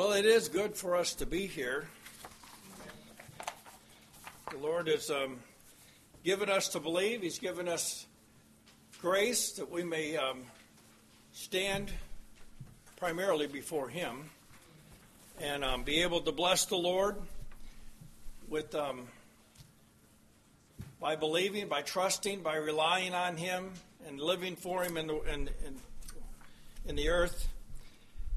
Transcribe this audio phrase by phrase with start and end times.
[0.00, 1.86] Well, it is good for us to be here.
[4.50, 5.40] The Lord has um,
[6.24, 7.20] given us to believe.
[7.20, 8.06] He's given us
[9.02, 10.38] grace that we may um,
[11.32, 11.92] stand
[12.96, 14.30] primarily before Him
[15.38, 17.16] and um, be able to bless the Lord
[18.48, 19.06] with um,
[20.98, 23.70] by believing, by trusting, by relying on Him
[24.08, 25.76] and living for Him in the in, in,
[26.86, 27.49] in the earth.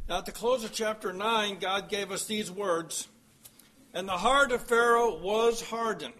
[0.09, 3.07] Now, at the close of chapter 9, God gave us these words
[3.93, 6.13] And the heart of Pharaoh was hardened.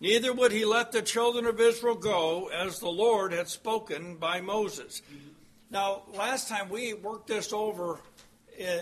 [0.00, 4.40] Neither would he let the children of Israel go, as the Lord had spoken by
[4.40, 5.02] Moses.
[5.70, 8.00] Now, last time we worked this over,
[8.58, 8.80] eh,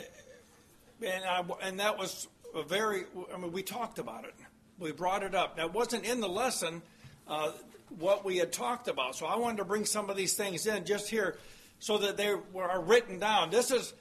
[1.05, 3.03] and, I, and that was a very,
[3.35, 4.35] I mean, we talked about it.
[4.79, 5.59] We brought it up.
[5.59, 6.81] Now, it wasn't in the lesson
[7.27, 7.51] uh,
[7.99, 9.17] what we had talked about.
[9.17, 11.37] So I wanted to bring some of these things in just here
[11.79, 13.51] so that they are written down.
[13.51, 13.95] This is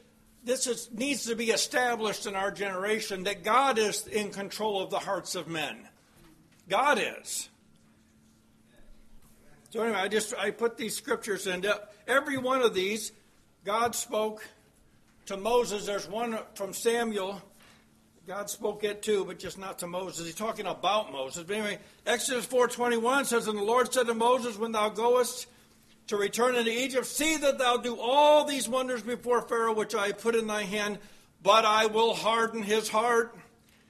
[0.43, 4.89] this is, needs to be established in our generation that God is in control of
[4.89, 5.77] the hearts of men.
[6.69, 7.49] God is.
[9.69, 11.65] So anyway, I just I put these scriptures in.
[11.65, 13.11] Uh, every one of these,
[13.65, 14.47] God spoke
[15.25, 15.85] to Moses.
[15.85, 17.41] There's one from Samuel.
[18.25, 20.25] God spoke it too, but just not to Moses.
[20.25, 21.43] He's talking about Moses.
[21.43, 25.47] But anyway, Exodus 4:21 says, "And the Lord said to Moses, When thou goest
[26.07, 27.05] to return into Egypt.
[27.05, 30.99] See that thou do all these wonders before Pharaoh, which I put in thy hand,
[31.43, 33.35] but I will harden his heart,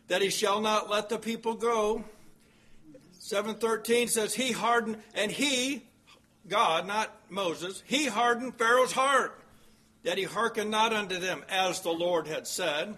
[0.08, 2.04] that he shall not let the people go.
[3.20, 5.84] 713 says, He hardened, and he,
[6.48, 9.40] God, not Moses, he hardened Pharaoh's heart,
[10.04, 12.98] that he hearkened not unto them, as the Lord had said.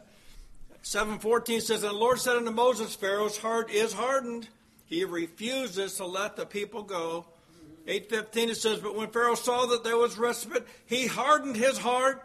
[0.81, 4.48] 714 says, And the Lord said unto Moses, Pharaoh's heart is hardened.
[4.86, 7.26] He refuses to let the people go.
[7.90, 12.23] 8.15 it says, But when Pharaoh saw that there was respite, he hardened his heart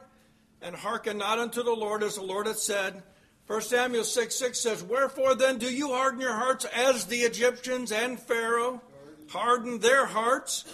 [0.61, 3.03] and hearkened not unto the Lord as the Lord had said.
[3.47, 7.93] 1 Samuel 6 6 says, Wherefore then do you harden your hearts as the Egyptians
[7.93, 8.83] and Pharaoh
[9.29, 10.65] hardened their hearts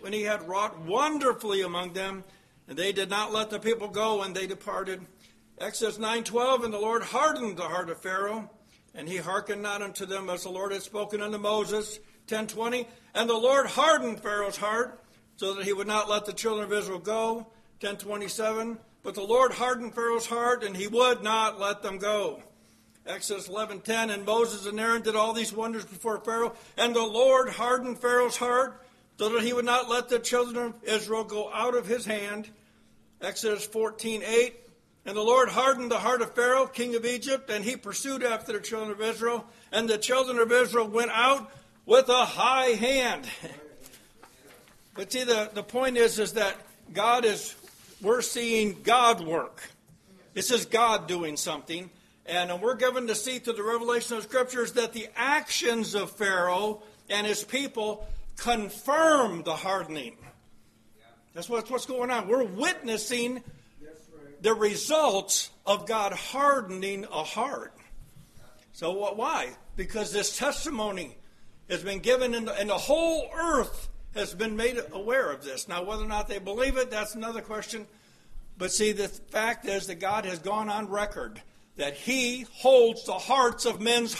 [0.00, 2.22] when he had wrought wonderfully among them,
[2.68, 5.04] and they did not let the people go, and they departed.
[5.58, 8.48] Exodus 9:12 And the Lord hardened the heart of Pharaoh,
[8.94, 11.98] and he hearkened not unto them as the Lord had spoken unto Moses.
[12.26, 15.02] 10:20 and the Lord hardened Pharaoh's heart
[15.36, 17.46] so that he would not let the children of Israel go
[17.80, 22.42] 10:27 but the Lord hardened Pharaoh's heart and he would not let them go.
[23.06, 27.50] Exodus 11:10 and Moses and Aaron did all these wonders before Pharaoh and the Lord
[27.50, 28.82] hardened Pharaoh's heart
[29.18, 32.50] so that he would not let the children of Israel go out of his hand.
[33.20, 34.54] Exodus 14:8
[35.04, 38.52] and the Lord hardened the heart of Pharaoh king of Egypt and he pursued after
[38.52, 41.48] the children of Israel and the children of Israel went out
[41.86, 43.24] with a high hand.
[44.94, 46.56] but see, the, the point is, is that
[46.92, 47.54] God is,
[48.02, 49.62] we're seeing God work.
[50.34, 51.88] This is God doing something.
[52.26, 56.82] And we're given to see through the revelation of scriptures that the actions of Pharaoh
[57.08, 60.16] and his people confirm the hardening.
[61.34, 62.28] That's what's, what's going on.
[62.28, 63.42] We're witnessing
[64.40, 67.72] the results of God hardening a heart.
[68.72, 69.50] So why?
[69.76, 71.16] Because this testimony
[71.68, 75.68] has been given, and the, and the whole earth has been made aware of this.
[75.68, 77.86] Now, whether or not they believe it, that's another question.
[78.58, 81.42] But see, the fact is that God has gone on record
[81.76, 84.16] that He holds the hearts of men's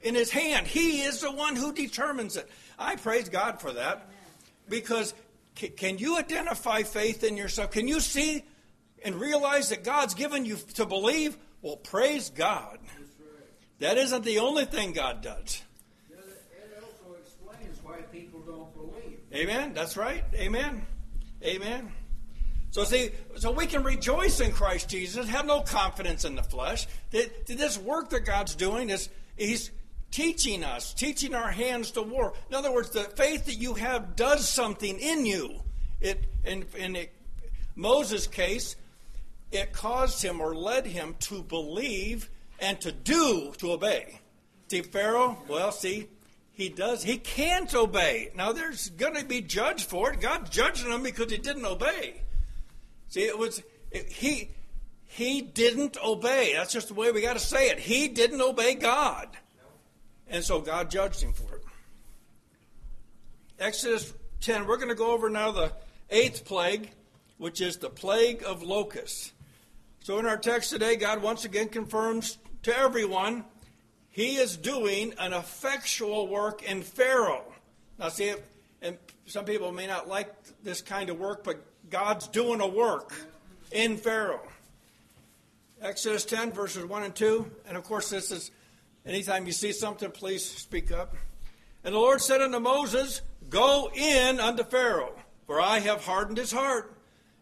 [0.00, 0.66] in His hand.
[0.66, 2.48] He is the one who determines it.
[2.78, 4.08] I praise God for that
[4.68, 5.14] because
[5.54, 7.72] can you identify faith in yourself?
[7.72, 8.44] Can you see
[9.04, 11.36] and realize that God's given you to believe?
[11.62, 12.78] Well, praise God.
[13.80, 15.62] That isn't the only thing God does.
[19.34, 19.74] Amen.
[19.74, 20.24] That's right.
[20.34, 20.86] Amen.
[21.42, 21.92] Amen.
[22.70, 26.86] So see, so we can rejoice in Christ Jesus, have no confidence in the flesh.
[27.10, 29.70] That, this work that God's doing is He's
[30.10, 32.34] teaching us, teaching our hands to war.
[32.48, 35.62] In other words, the faith that you have does something in you.
[36.00, 37.12] It in in it,
[37.74, 38.76] Moses' case,
[39.50, 44.20] it caused him or led him to believe and to do, to obey.
[44.68, 46.08] See, Pharaoh, well, see,
[46.58, 47.04] he does.
[47.04, 48.32] He can't obey.
[48.34, 50.20] Now there's going to be judged for it.
[50.20, 52.20] God's judging him because he didn't obey.
[53.06, 53.62] See, it was
[53.92, 54.50] it, he
[55.06, 56.54] he didn't obey.
[56.56, 57.78] That's just the way we got to say it.
[57.78, 59.28] He didn't obey God,
[60.26, 61.62] and so God judged him for it.
[63.60, 64.66] Exodus 10.
[64.66, 65.72] We're going to go over now the
[66.10, 66.90] eighth plague,
[67.36, 69.32] which is the plague of locusts.
[70.00, 73.44] So in our text today, God once again confirms to everyone
[74.18, 77.44] he is doing an effectual work in Pharaoh.
[78.00, 78.34] Now, see,
[78.82, 80.34] and some people may not like
[80.64, 83.12] this kind of work, but God's doing a work
[83.70, 84.42] in Pharaoh.
[85.80, 87.48] Exodus 10, verses 1 and 2.
[87.68, 88.50] And of course, this is
[89.06, 91.14] anytime you see something, please speak up.
[91.84, 95.14] And the Lord said unto Moses, Go in unto Pharaoh,
[95.46, 96.92] for I have hardened his heart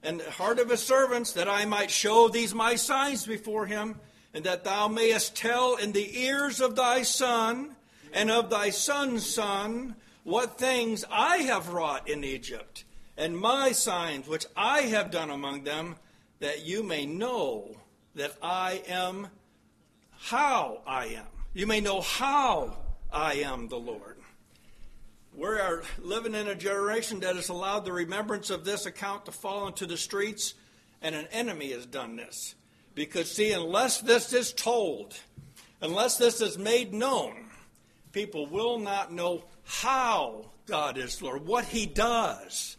[0.03, 3.99] and the heart of his servants, that I might show these my signs before him,
[4.37, 7.75] and that thou mayest tell in the ears of thy son
[8.13, 12.85] and of thy son's son what things I have wrought in Egypt,
[13.17, 15.97] and my signs which I have done among them,
[16.41, 17.79] that you may know
[18.15, 19.29] that I am
[20.19, 21.27] how I am.
[21.55, 22.77] You may know how
[23.11, 24.19] I am the Lord.
[25.35, 29.33] We are living in a generation that has allowed the remembrance of this account to
[29.33, 30.53] fall into the streets,
[31.01, 32.55] and an enemy has done this.
[32.97, 35.15] Because, see, unless this is told,
[35.81, 37.47] unless this is made known,
[38.11, 42.77] people will not know how God is Lord, what He does.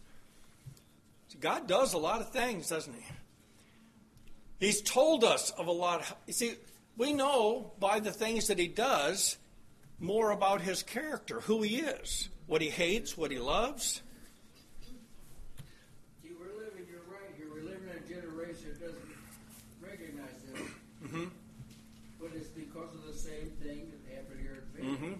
[1.40, 4.66] God does a lot of things, doesn't He?
[4.66, 6.00] He's told us of a lot.
[6.00, 6.54] Of, you see,
[6.98, 9.38] we know by the things that He does
[9.98, 14.02] more about His character, who He is what he hates, what he loves.
[16.22, 19.08] See, we're living, you're right here, we're living in a generation that doesn't
[19.82, 20.62] recognize this.
[21.04, 21.24] Mm-hmm.
[22.18, 24.98] But it's because of the same thing that happened here at Faith.
[24.98, 25.12] Mm-hmm.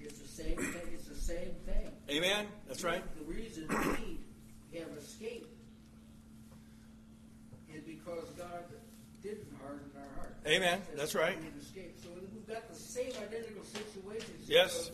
[0.00, 1.90] It's the same thing, it's the same thing.
[2.10, 2.46] Amen.
[2.66, 3.02] That's right.
[3.18, 5.52] The reason we have escaped
[7.74, 8.64] is because God
[9.22, 10.36] didn't harden our heart.
[10.46, 10.80] Amen.
[10.96, 11.36] That's right.
[11.40, 12.02] We escaped.
[12.02, 14.48] So we've got the same identical situations.
[14.48, 14.90] Yes.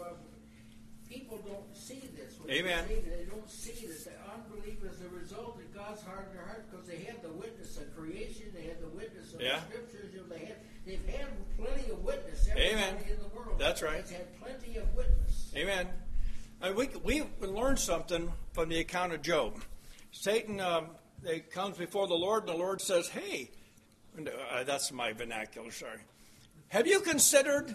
[1.08, 2.34] People don't see this.
[2.40, 2.84] When Amen.
[2.88, 4.04] They, they don't see this.
[4.04, 7.76] The unbelief is the result that God's hardened their heart because they had the witness
[7.76, 9.60] of creation, they had the witness of Yeah.
[9.60, 11.26] the scriptures, you know, they had they've had
[11.56, 12.48] plenty of witness.
[12.48, 12.96] Everybody Amen.
[13.08, 14.00] in the world That's right.
[14.00, 15.52] has had plenty of witness.
[15.54, 15.86] Amen.
[16.72, 19.60] We we learned something from the account of Job.
[20.12, 20.86] Satan um,
[21.50, 23.50] comes before the Lord, and the Lord says, "Hey,
[24.18, 25.70] uh, that's my vernacular.
[25.70, 25.98] Sorry.
[26.68, 27.74] Have you considered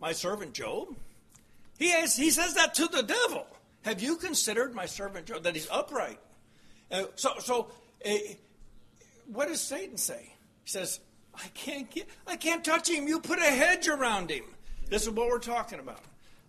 [0.00, 0.94] my servant Job?
[1.78, 3.46] He has, he says that to the devil.
[3.82, 6.18] Have you considered my servant Job that he's upright?
[6.90, 7.70] Uh, so so,
[8.04, 8.10] uh,
[9.26, 10.34] what does Satan say?
[10.64, 11.00] He says,
[11.34, 13.08] "I can't get, I can't touch him.
[13.08, 14.44] You put a hedge around him."
[14.88, 16.02] This is what we're talking about.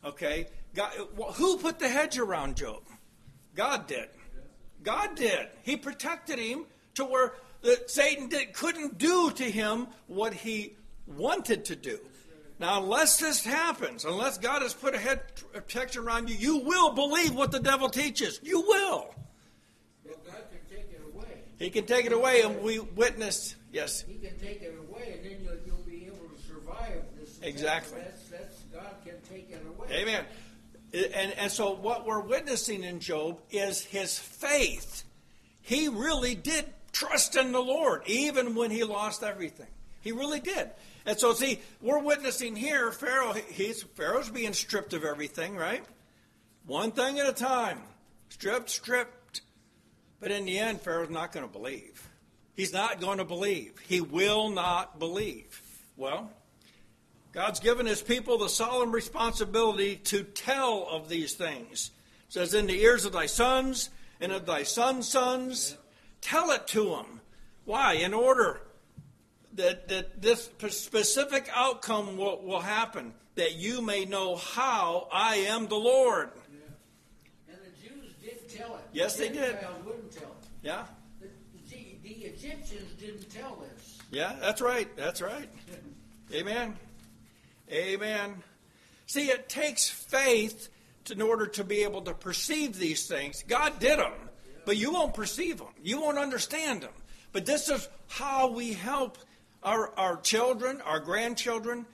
[0.03, 0.91] Okay, God,
[1.35, 2.83] who put the hedge around Job?
[3.55, 4.09] God did.
[4.83, 5.47] God did.
[5.63, 6.65] He protected him
[6.95, 7.33] to where
[7.87, 10.75] Satan did, couldn't do to him what he
[11.05, 11.99] wanted to do.
[12.59, 15.19] Now, unless this happens, unless God has put a hedge
[15.51, 18.39] protection around you, you will believe what the devil teaches.
[18.43, 19.15] You will.
[20.05, 21.37] Well, God can take it away.
[21.57, 23.55] He can take it away, and we witnessed.
[23.73, 27.39] Yes, He can take it away, and then you'll, you'll be able to survive this.
[27.41, 27.99] Exactly.
[27.99, 29.87] That's, that's God can take it away.
[29.91, 30.23] Amen.
[30.93, 35.03] And, and so, what we're witnessing in Job is his faith.
[35.61, 39.67] He really did trust in the Lord, even when he lost everything.
[40.01, 40.71] He really did.
[41.05, 42.91] And so, see, we're witnessing here.
[42.91, 45.83] Pharaoh, he's Pharaoh's being stripped of everything, right?
[46.65, 47.79] One thing at a time,
[48.29, 49.41] stripped, stripped.
[50.19, 52.07] But in the end, Pharaoh's not going to believe.
[52.53, 53.79] He's not going to believe.
[53.87, 55.61] He will not believe.
[55.97, 56.29] Well,
[57.33, 61.91] God's given his people the solemn responsibility to tell of these things.
[62.27, 65.77] It says, In the ears of thy sons and of thy sons' sons,
[66.19, 67.21] tell it to them.
[67.63, 67.93] Why?
[67.93, 68.61] In order
[69.53, 75.67] that, that this specific outcome will, will happen, that you may know how I am
[75.67, 76.31] the Lord.
[77.47, 78.81] And the Jews did tell it.
[78.91, 79.51] Yes, they the did.
[79.53, 80.47] Gentiles wouldn't tell it.
[80.63, 80.83] Yeah?
[81.21, 81.27] The,
[81.69, 83.99] see, the Egyptians didn't tell this.
[84.11, 84.93] Yeah, that's right.
[84.97, 85.49] That's right.
[86.33, 86.75] Amen.
[87.71, 88.43] Amen.
[89.05, 90.69] See, it takes faith
[91.05, 93.43] to, in order to be able to perceive these things.
[93.47, 94.13] God did them,
[94.65, 95.73] but you won't perceive them.
[95.81, 96.91] You won't understand them.
[97.31, 99.17] But this is how we help
[99.63, 101.85] our, our children, our grandchildren.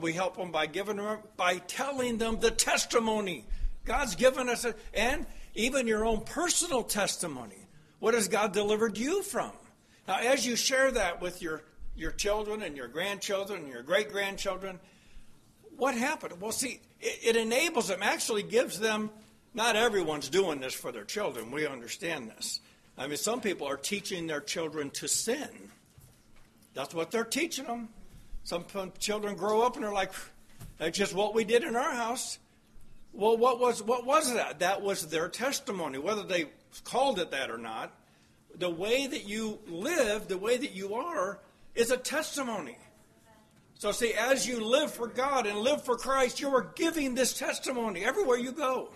[0.00, 3.44] We help them by giving them, by telling them the testimony.
[3.84, 7.66] God's given us, a, and even your own personal testimony.
[7.98, 9.52] What has God delivered you from?
[10.08, 11.62] Now, as you share that with your,
[11.96, 14.80] your children and your grandchildren and your great grandchildren,
[15.76, 16.40] what happened?
[16.40, 19.10] Well, see, it, it, enables them, actually gives them,
[19.54, 21.50] not everyone's doing this for their children.
[21.50, 22.60] We understand this.
[22.98, 25.48] I mean, some people are teaching their children to sin.
[26.74, 27.88] That's what they're teaching them.
[28.44, 28.64] Some
[28.98, 30.12] children grow up and they're like,
[30.78, 32.38] that's just what we did in our house.
[33.12, 34.60] Well, what was, what was that?
[34.60, 36.46] That was their testimony, whether they
[36.84, 37.92] called it that or not.
[38.56, 41.38] The way that you live, the way that you are,
[41.74, 42.76] is a testimony.
[43.80, 47.32] So, see, as you live for God and live for Christ, you are giving this
[47.32, 48.90] testimony everywhere you go.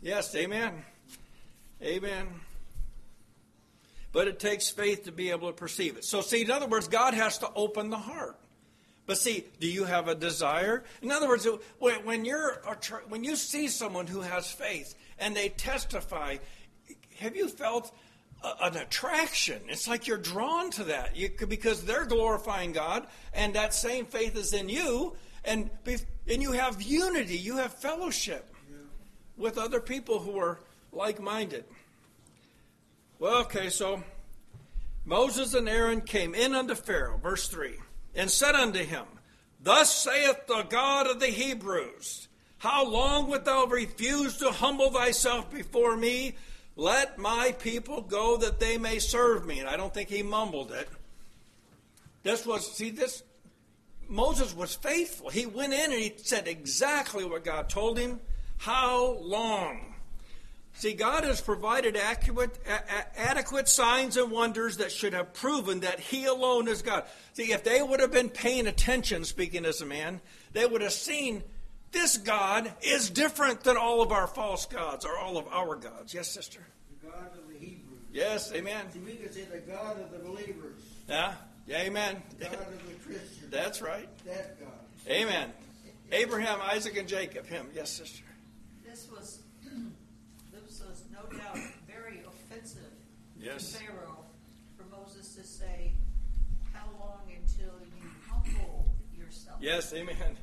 [0.00, 0.82] Yes, amen.
[1.82, 2.28] Amen.
[4.12, 6.06] but it takes faith to be able to perceive it.
[6.06, 8.38] So, see, in other words, God has to open the heart.
[9.04, 10.84] But see, do you have a desire?
[11.02, 11.46] In other words,
[11.80, 12.62] when you're
[13.10, 16.38] when you see someone who has faith and they testify,
[17.18, 17.94] have you felt
[18.60, 19.62] an attraction?
[19.68, 24.36] It's like you're drawn to that you, because they're glorifying God, and that same faith
[24.36, 28.78] is in you, and and you have unity, you have fellowship yeah.
[29.36, 30.60] with other people who are
[30.92, 31.64] like-minded.
[33.18, 34.02] Well, okay, so
[35.04, 37.76] Moses and Aaron came in unto Pharaoh, verse three
[38.14, 39.04] and said unto him,
[39.60, 45.50] Thus saith the God of the Hebrews, How long wilt thou refuse to humble thyself
[45.50, 46.34] before me?
[46.76, 49.60] Let my people go that they may serve me.
[49.60, 50.88] And I don't think he mumbled it.
[52.22, 53.22] This was, see, this,
[54.08, 55.28] Moses was faithful.
[55.28, 58.20] He went in and he said exactly what God told him.
[58.58, 59.92] How long?
[60.74, 66.00] See, God has provided accurate, a- adequate signs and wonders that should have proven that
[66.00, 67.04] He alone is God.
[67.34, 70.20] See, if they would have been paying attention, speaking as a man,
[70.52, 71.42] they would have seen
[71.92, 76.14] this God is different than all of our false gods or all of our gods.
[76.14, 76.60] Yes, sister?
[77.00, 78.00] The God of the Hebrews.
[78.12, 78.90] Yes, amen.
[78.92, 80.80] See, we could say the God of the believers.
[81.08, 81.34] Yeah,
[81.66, 82.22] yeah amen.
[82.38, 83.50] The God of the Christians.
[83.50, 84.08] That's right.
[84.24, 84.72] That God.
[85.08, 85.52] Amen.
[86.10, 87.46] Abraham, Isaac, and Jacob.
[87.46, 87.68] Him.
[87.74, 88.24] Yes, sister.
[88.84, 89.40] This was,
[90.52, 92.82] this was no doubt very offensive
[93.38, 93.72] yes.
[93.72, 94.24] to Pharaoh
[94.76, 95.92] for Moses to say,
[96.72, 99.58] How long until you humble yourself?
[99.60, 100.16] Yes, amen.
[100.20, 100.36] amen.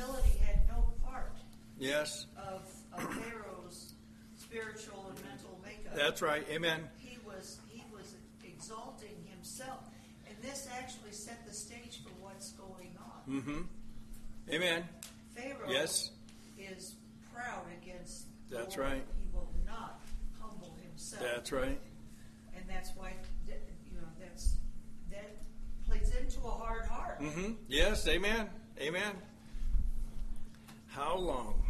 [0.00, 1.32] Humility had no part
[1.78, 2.26] yes.
[2.36, 3.94] of, of Pharaoh's
[4.36, 5.94] spiritual and mental makeup.
[5.94, 6.88] That's right, amen.
[6.98, 8.14] He was he was
[8.44, 9.80] exalting himself.
[10.28, 13.34] And this actually set the stage for what's going on.
[13.34, 13.60] Mm-hmm.
[14.52, 14.84] Amen.
[15.34, 16.10] Pharaoh yes.
[16.58, 16.94] is
[17.34, 18.90] proud against That's Lord.
[18.90, 19.04] right.
[19.20, 20.00] He will not
[20.40, 21.22] humble himself.
[21.22, 21.78] That's right.
[22.56, 23.12] And that's why,
[23.46, 24.54] you know, that's
[25.10, 25.36] that
[25.86, 27.20] plays into a hard heart.
[27.20, 27.52] Mm-hmm.
[27.68, 28.48] Yes, amen.
[28.80, 29.12] Amen.
[30.90, 31.62] How long?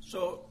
[0.00, 0.46] So,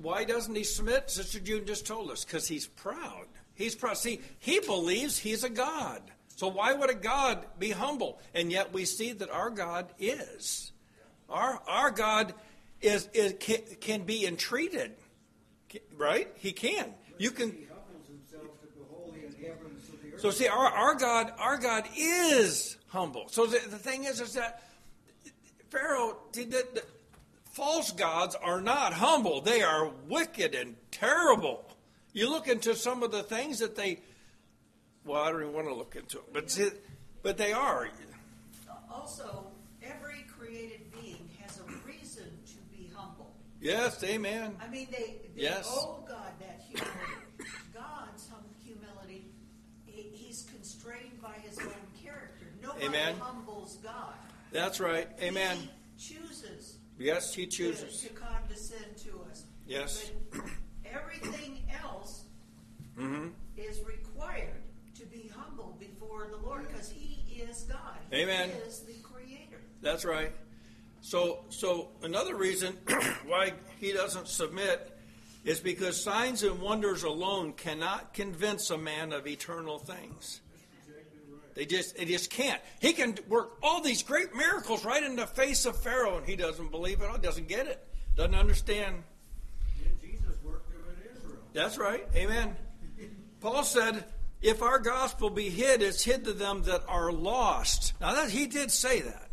[0.00, 1.10] why doesn't he submit?
[1.10, 3.26] Sister June just told us because he's proud.
[3.54, 3.96] He's proud.
[3.96, 6.02] See, he believes he's a God.
[6.36, 8.20] So why would a God be humble?
[8.34, 10.70] And yet we see that our God is.
[11.30, 12.34] Our, our God
[12.82, 14.92] is, is can, can be entreated,
[15.96, 16.28] right?
[16.36, 16.92] He can.
[17.18, 17.56] You can.
[20.18, 23.28] So see, our, our God, our God is humble.
[23.28, 24.62] So the, the thing is, is that
[25.70, 26.82] Pharaoh, the, the,
[27.56, 29.40] false gods are not humble.
[29.40, 31.64] They are wicked and terrible.
[32.12, 34.00] You look into some of the things that they.
[35.04, 36.68] Well, I don't even want to look into it, but see,
[37.22, 37.88] but they are.
[38.90, 39.46] Also,
[39.82, 43.32] every created being has a reason to be humble.
[43.60, 44.56] Yes, amen.
[44.60, 45.66] I mean, they, they yes.
[45.70, 46.92] owe God that humility.
[47.74, 48.28] God's
[48.64, 49.26] humility,
[49.84, 52.46] he, he's constrained by his own character.
[52.54, 53.14] Nobody amen.
[53.18, 54.14] humbles God.
[54.52, 55.08] That's right.
[55.20, 55.56] Amen.
[55.96, 56.78] He chooses.
[56.98, 59.44] Yes, he chooses to, to condescend to us.
[59.66, 60.10] Yes.
[60.30, 60.42] But
[60.84, 62.24] everything else
[62.98, 63.28] mm-hmm.
[63.56, 64.62] is required
[64.98, 67.98] to be humble before the Lord because He is God.
[68.12, 68.50] Amen.
[68.50, 69.60] He is the Creator.
[69.82, 70.32] That's right.
[71.00, 72.76] So, so another reason
[73.26, 74.92] why he doesn't submit
[75.44, 80.40] is because signs and wonders alone cannot convince a man of eternal things.
[81.56, 82.60] They just, they just can't.
[82.80, 86.36] He can work all these great miracles right in the face of Pharaoh, and he
[86.36, 87.10] doesn't believe it.
[87.10, 87.82] He doesn't get it.
[88.14, 89.02] Doesn't understand.
[90.02, 91.38] Jesus worked in Israel.
[91.54, 92.06] That's right.
[92.14, 92.54] Amen.
[93.40, 94.04] Paul said,
[94.42, 98.46] "If our gospel be hid, it's hid to them that are lost." Now that he
[98.46, 99.30] did say that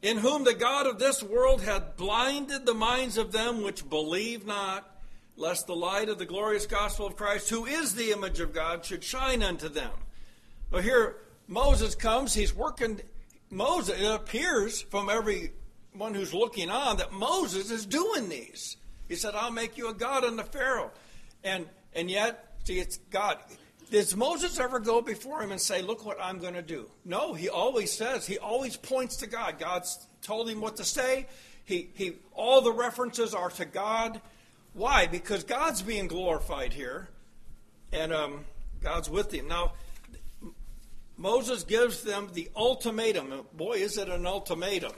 [0.00, 4.46] in whom the God of this world hath blinded the minds of them which believe
[4.46, 5.00] not,
[5.36, 8.84] lest the light of the glorious gospel of Christ, who is the image of God,
[8.84, 9.92] should shine unto them.
[10.70, 11.16] Well, here
[11.48, 13.00] Moses comes, he's working.
[13.50, 18.76] Moses, it appears from everyone who's looking on that Moses is doing these.
[19.08, 20.90] He said, I'll make you a God unto Pharaoh.
[21.44, 23.38] And and yet, see, it's God.
[23.90, 26.90] Does Moses ever go before him and say, Look what I'm going to do?
[27.04, 29.58] No, he always says, he always points to God.
[29.58, 31.26] God's told him what to say.
[31.64, 34.20] He, he, all the references are to God.
[34.74, 35.06] Why?
[35.06, 37.08] Because God's being glorified here,
[37.92, 38.44] and um,
[38.82, 39.48] God's with him.
[39.48, 39.72] Now,
[41.16, 43.46] Moses gives them the ultimatum.
[43.54, 44.92] Boy, is it an ultimatum.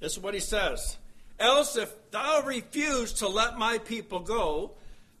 [0.00, 0.98] This is what he says.
[1.38, 4.72] Else, if thou refuse to let my people go,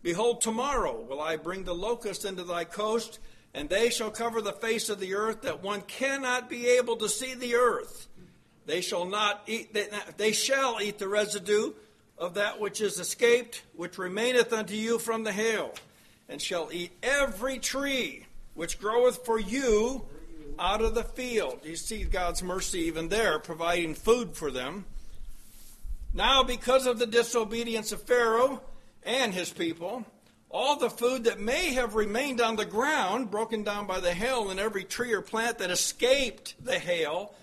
[0.06, 3.18] Behold, tomorrow will I bring the locust into thy coast,
[3.52, 7.08] and they shall cover the face of the earth, that one cannot be able to
[7.08, 8.06] see the earth.
[8.66, 9.76] They shall not eat.
[10.16, 11.72] They, shall eat the residue,
[12.18, 15.74] of that which is escaped, which remaineth unto you from the hail,
[16.28, 20.06] and shall eat every tree which groweth for you
[20.58, 21.60] out of the field.
[21.64, 24.84] You see God's mercy even there, providing food for them.
[26.12, 28.62] Now, because of the disobedience of Pharaoh
[29.02, 30.04] and his people,
[30.50, 34.50] all the food that may have remained on the ground, broken down by the hail,
[34.50, 37.34] and every tree or plant that escaped the hail,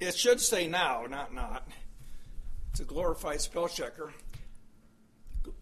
[0.00, 1.68] it should say now, not not.
[2.72, 4.12] It's a glorified spell checker.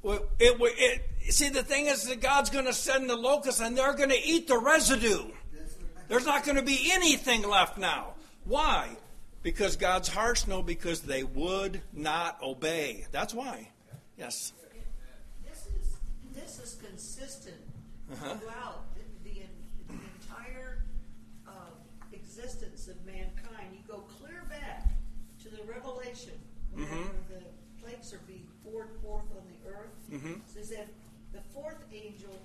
[0.05, 3.77] It, it, it, see, the thing is that God's going to send the locusts and
[3.77, 5.25] they're going to eat the residue.
[6.13, 8.09] There's not going to be anything left now.
[8.45, 8.91] Why?
[9.43, 10.47] Because God's harsh?
[10.47, 13.07] No, because they would not obey.
[13.13, 13.71] That's why.
[14.19, 14.53] Yes.
[15.43, 15.97] This is
[16.35, 17.57] this is consistent
[18.13, 18.35] Uh-huh.
[18.35, 19.01] throughout the,
[19.31, 19.41] the,
[19.89, 20.85] the entire
[21.49, 21.51] uh,
[22.13, 23.73] existence of mankind.
[23.73, 24.89] You go clear back
[25.45, 26.35] to the Revelation,
[26.75, 27.33] whenever Mm-hmm.
[27.33, 27.41] the
[27.83, 29.97] plagues are being poured forth on the earth.
[30.13, 30.37] Mhm.
[30.37, 30.89] It says that
[31.33, 32.37] the fourth angel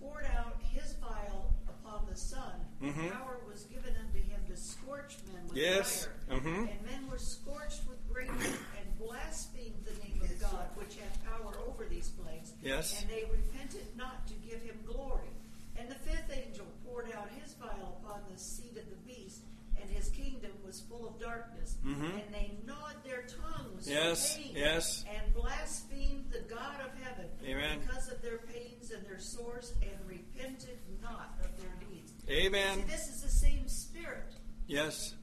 [0.00, 2.53] poured out his vial upon the sun.
[2.94, 3.12] Mhm.
[3.12, 6.04] Power was given unto him to scorch men with Yes.
[6.28, 6.40] fire.
[6.40, 6.70] Mhm.
[6.70, 11.24] And men were scorched with great heat and blasphemed the name of God, which hath
[11.24, 12.52] power over these plagues.
[12.62, 13.00] Yes.
[13.02, 15.28] And they repented not to give him glory.
[15.76, 19.42] And the fifth angel poured out his vial upon the seat of the beast,
[19.80, 21.74] and his kingdom was full of darkness.
[21.82, 22.22] Mhm.
[22.24, 25.04] And they gnawed their tongues Yes, for pain, yes.
[25.08, 27.80] and blasphemed the God of heaven Amen.
[27.80, 32.12] because of their pains and their sores, and repented not of their deeds.
[32.30, 32.78] Amen.
[32.78, 34.32] See, this is the same spirit.
[34.68, 35.14] Yes.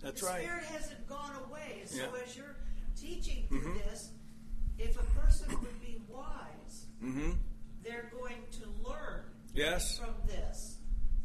[0.00, 0.44] That's the right.
[0.44, 1.82] spirit hasn't gone away.
[1.86, 2.22] So Yeah.
[2.24, 2.56] as you're
[2.96, 3.84] teaching through Mhm.
[3.90, 4.10] this,
[4.78, 7.32] if a person would be wise, Mm-hmm.
[7.82, 9.24] they're going to learn
[9.54, 9.98] Yes.
[9.98, 10.78] from this,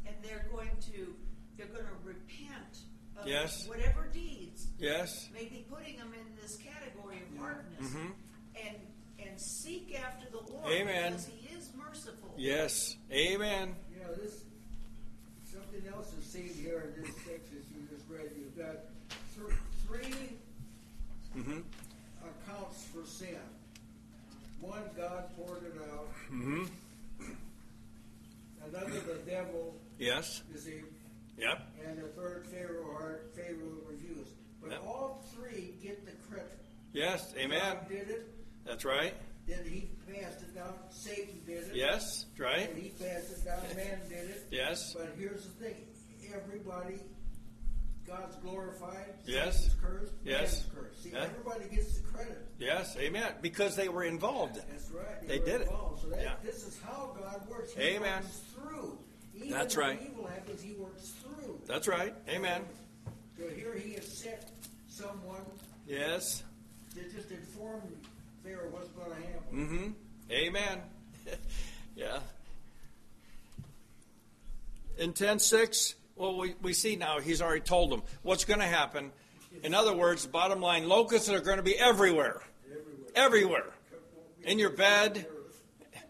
[0.06, 1.16] and they're going to
[1.58, 2.84] they're going to repent
[3.18, 3.68] of Yes.
[3.68, 5.30] whatever deeds Yes.
[5.34, 8.14] may be putting them in this category of hardness, Mhm.
[8.56, 8.78] and
[9.20, 11.12] and seek after the Lord Amen.
[11.12, 12.34] because He is merciful.
[12.38, 12.96] Yes.
[13.12, 13.76] Amen.
[13.94, 14.46] You know, this,
[15.52, 18.32] something else is seen here in this text that you just read.
[18.38, 18.78] You've got
[19.36, 20.38] th- three
[21.36, 21.60] Mm-hmm.
[22.26, 23.38] accounts for sin.
[24.80, 26.08] One, God poured it out.
[26.32, 26.64] Mm-hmm.
[28.68, 30.42] Another, the devil Yes.
[30.54, 30.88] deceived.
[31.38, 31.60] Yep.
[31.86, 34.32] And the third, Pharaoh heart, Pharaoh refused.
[34.62, 34.84] But Yep.
[34.86, 36.60] all three get the credit.
[36.94, 37.34] Yes.
[37.38, 37.60] Amen.
[37.60, 38.28] God did it.
[38.66, 39.14] That's right.
[39.48, 40.74] Then he passed it down.
[40.92, 41.76] Satan did it.
[41.76, 42.26] Yes.
[42.36, 42.76] And Right.
[42.76, 43.62] he passed it down.
[43.76, 44.48] Man did it.
[44.52, 44.94] Yes.
[44.94, 45.88] But here's the thing:
[46.34, 47.00] everybody,
[48.10, 49.14] God's glorified.
[49.26, 49.58] Yes.
[49.58, 50.14] Satan's cursed.
[50.24, 50.66] Yes.
[50.76, 51.04] Cursed.
[51.04, 51.24] See, Yeah.
[51.26, 52.48] everybody gets the credit.
[52.58, 52.96] Yes.
[52.98, 53.34] Amen.
[53.42, 54.64] Because they were involved in.
[54.70, 55.28] That's right.
[55.28, 55.68] They were did it.
[56.02, 56.36] So that, Yeah.
[56.44, 57.74] this is how God works.
[57.74, 58.24] He Amen.
[58.24, 58.98] works through.
[59.36, 60.02] Even That's right.
[60.02, 60.62] Evil happens.
[60.62, 61.62] He works through.
[61.68, 62.14] That's right.
[62.28, 62.66] Amen.
[63.38, 64.52] So here he has set
[64.90, 65.46] someone
[65.88, 66.44] Yes.
[66.96, 68.06] that just informed
[68.44, 69.96] Pharaoh what's going to happen.
[70.28, 70.32] Mm-hmm.
[70.32, 70.82] Amen.
[71.96, 72.20] yeah.
[74.98, 79.12] In 10.6, well, we, we see now he's already told them what's going to happen.
[79.64, 82.42] In other words, bottom line, locusts are going to be everywhere.
[83.16, 83.64] Everywhere.
[83.64, 83.74] Everywhere.
[84.44, 85.26] In your bed.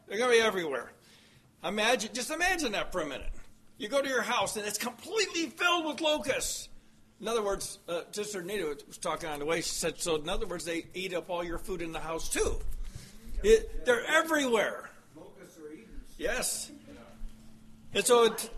[0.08, 0.92] They're going to be everywhere.
[1.64, 3.30] Imagine, just imagine that for a minute.
[3.78, 6.70] You go to your house and it's completely filled with locusts.
[7.22, 9.62] In other words, uh, Sister Nita was talking on the way.
[9.62, 12.30] She said, so in other words, they eat up all your food in the house
[12.30, 12.58] too.
[13.44, 14.90] It, they're everywhere.
[15.16, 15.86] Locusts are eaters.
[16.18, 16.72] Yes.
[17.94, 18.50] And so, it,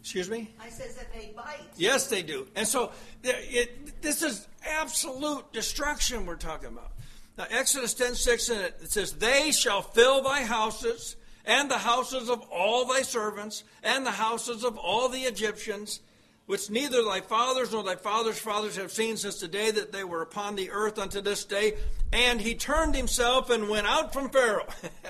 [0.00, 0.54] excuse me?
[0.60, 1.60] I says that they bite.
[1.76, 2.46] Yes, they do.
[2.56, 6.92] And so, it, this is absolute destruction we're talking about.
[7.36, 11.78] Now, Exodus 10 6 in it, it says, They shall fill thy houses, and the
[11.78, 16.00] houses of all thy servants, and the houses of all the Egyptians,
[16.46, 20.04] which neither thy fathers nor thy fathers' fathers have seen since the day that they
[20.04, 21.74] were upon the earth unto this day.
[22.12, 24.66] And he turned himself and went out from Pharaoh.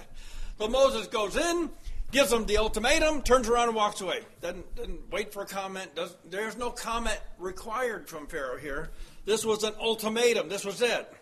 [0.59, 1.70] so Moses goes in,
[2.11, 4.20] gives them the ultimatum, turns around and walks away.
[4.40, 5.94] Doesn't, doesn't wait for a comment.
[5.94, 8.90] Does, there's no comment required from Pharaoh here.
[9.25, 10.49] This was an ultimatum.
[10.49, 11.12] This was it.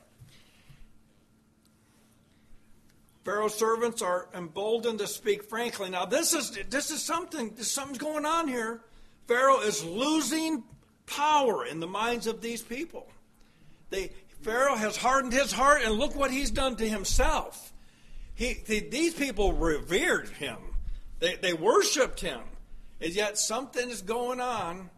[3.24, 5.90] Pharaoh's servants are emboldened to speak frankly.
[5.90, 7.57] Now, this is this is something.
[7.59, 8.81] Something's going on here.
[9.27, 10.64] Pharaoh is losing
[11.05, 13.07] power in the minds of these people.
[13.90, 17.72] They, Pharaoh has hardened his heart, and look what he's done to himself.
[18.35, 20.57] He, these people revered him.
[21.20, 22.40] They, they worshipped him.
[23.00, 24.90] And yet something is going on.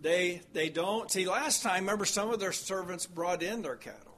[0.00, 1.10] They, they don't.
[1.10, 4.16] See, last time, remember, some of their servants brought in their cattle.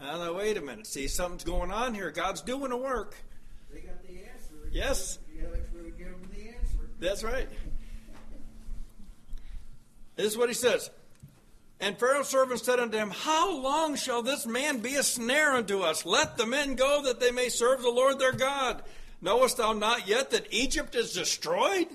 [0.00, 0.86] I know, wait a minute.
[0.86, 2.10] See, something's going on here.
[2.10, 3.16] God's doing a work.
[3.72, 4.70] They got the answer.
[4.70, 5.18] Yes.
[5.36, 6.88] Yeah, like we would give them the answer.
[7.00, 7.48] That's right.
[10.16, 10.90] This is what he says.
[11.80, 15.80] And Pharaoh's servants said unto him, How long shall this man be a snare unto
[15.80, 16.04] us?
[16.04, 18.82] Let the men go that they may serve the Lord their God.
[19.20, 21.88] Knowest thou not yet that Egypt is destroyed?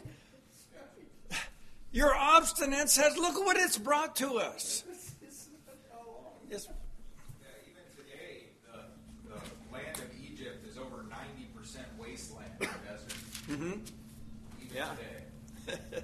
[1.91, 4.83] Your obstinance has, look what it's brought to us.
[5.21, 9.39] It's, Yeah, even today, the, the
[9.73, 13.13] land of Egypt is over ninety percent wasteland desert.
[13.49, 13.71] Mm-hmm.
[14.61, 14.89] Even Yeah.
[15.65, 16.03] today.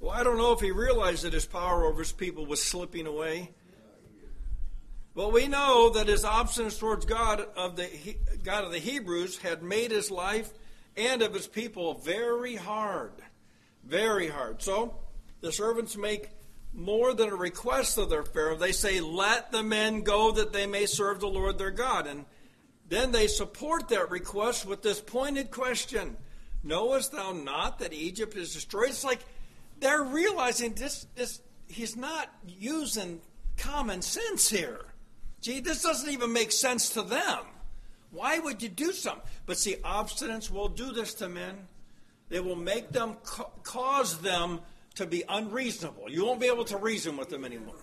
[0.00, 3.06] well, I don't know if he realized that his power over his people was slipping
[3.06, 3.50] away.
[5.14, 7.88] But we know that his obstinance towards God of the
[8.42, 10.52] God of the Hebrews had made his life
[10.96, 13.12] and of his people very hard,
[13.84, 14.62] very hard.
[14.62, 14.96] So
[15.40, 16.30] the servants make
[16.72, 18.56] more than a request of their Pharaoh.
[18.56, 22.24] They say, "Let the men go that they may serve the Lord their God." And
[22.86, 26.16] then they support that request with this pointed question:
[26.62, 28.90] Knowest thou not that Egypt is destroyed?
[28.90, 29.24] It's like
[29.80, 31.06] they're realizing this.
[31.16, 33.20] This he's not using
[33.56, 34.86] common sense here.
[35.40, 37.38] Gee, this doesn't even make sense to them.
[38.10, 39.22] Why would you do something?
[39.46, 41.68] But see, obstinance will do this to men.
[42.28, 44.60] They will make them ca- cause them
[44.96, 46.10] to be unreasonable.
[46.10, 47.74] You won't be able to reason with them anymore.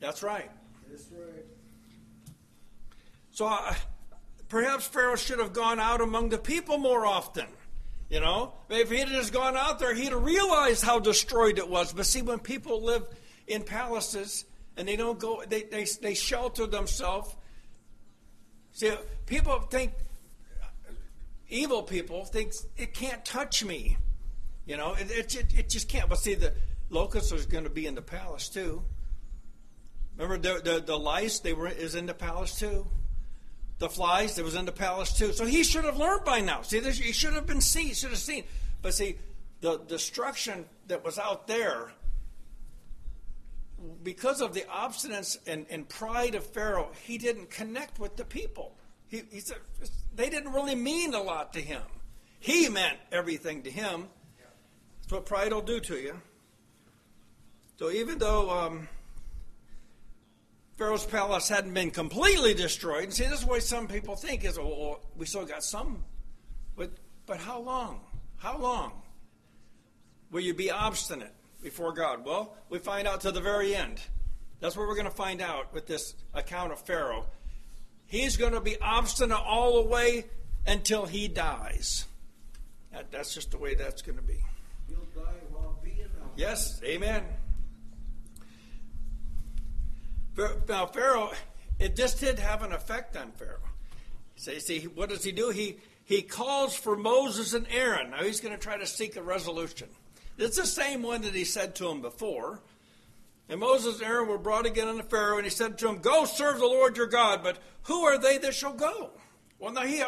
[0.00, 0.50] That's right.
[0.88, 1.44] That's right.
[3.30, 3.74] So uh,
[4.48, 7.46] perhaps Pharaoh should have gone out among the people more often.
[8.08, 11.68] You know, if he had just gone out there, he'd have realized how destroyed it
[11.68, 11.92] was.
[11.92, 13.04] But see, when people live
[13.48, 14.44] in palaces
[14.76, 17.34] and they don't go, they, they, they shelter themselves.
[18.72, 18.92] See,
[19.26, 19.92] people think,
[21.48, 23.96] evil people think it can't touch me.
[24.66, 26.08] You know, it, it, it, it just can't.
[26.08, 26.52] But see, the
[26.90, 28.82] locusts are going to be in the palace too.
[30.16, 32.86] Remember the, the, the lice, they were is in the palace too.
[33.78, 35.32] The flies, it was in the palace too.
[35.32, 36.62] So he should have learned by now.
[36.62, 38.44] See, this, he should have been seen, should have seen.
[38.80, 39.18] But see,
[39.60, 41.92] the destruction that was out there,
[44.02, 48.76] because of the obstinance and, and pride of Pharaoh, he didn't connect with the people.
[49.08, 49.58] He, he said,
[50.14, 51.82] they didn't really mean a lot to him.
[52.38, 54.08] He meant everything to him.
[55.02, 56.20] That's what pride will do to you.
[57.78, 58.88] So even though um,
[60.76, 63.04] Pharaoh's palace hadn't been completely destroyed.
[63.04, 66.04] And see, this is what some people think is, oh, well, we still got some.
[66.76, 66.90] But,
[67.24, 68.00] but how long?
[68.36, 68.92] How long
[70.30, 71.32] will you be obstinate
[71.66, 72.24] before God?
[72.24, 74.00] Well, we find out to the very end.
[74.60, 77.26] That's what we're going to find out with this account of Pharaoh.
[78.06, 80.26] He's going to be obstinate all the way
[80.64, 82.04] until he dies.
[82.92, 84.38] That, that's just the way that's going to be.
[84.88, 87.24] You'll die while being a Yes, amen.
[90.68, 91.32] Now, Pharaoh,
[91.80, 93.58] it just did have an effect on Pharaoh.
[94.36, 95.50] So, see, what does he do?
[95.50, 98.10] He, he calls for Moses and Aaron.
[98.12, 99.88] Now, he's going to try to seek a resolution.
[100.38, 102.60] It's the same one that he said to him before.
[103.48, 106.24] And Moses and Aaron were brought again unto Pharaoh, and he said to him, Go
[106.24, 109.10] serve the Lord your God, but who are they that shall go?
[109.58, 110.02] Well, now he,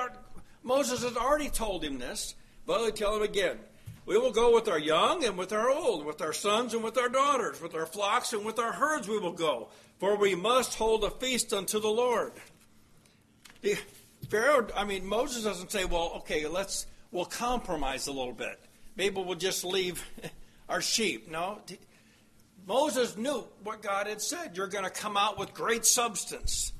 [0.62, 2.34] Moses has already told him this,
[2.66, 3.58] but he'll tell him again.
[4.06, 6.98] We will go with our young and with our old, with our sons and with
[6.98, 10.74] our daughters, with our flocks and with our herds we will go, for we must
[10.74, 12.32] hold a feast unto the Lord.
[13.60, 13.76] The,
[14.30, 18.58] Pharaoh, I mean, Moses doesn't say, well, okay, let's, we'll compromise a little bit.
[18.98, 20.04] Maybe we'll just leave
[20.68, 21.30] our sheep.
[21.30, 21.60] No.
[22.66, 24.56] Moses knew what God had said.
[24.56, 26.72] You're going to come out with great substance.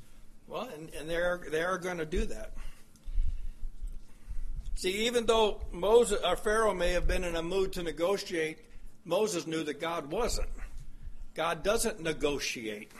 [0.48, 2.52] Well, and, and they're, they're going to do that.
[4.74, 8.58] See, even though Moses or Pharaoh may have been in a mood to negotiate,
[9.04, 10.48] Moses knew that God wasn't.
[11.34, 12.90] God doesn't negotiate.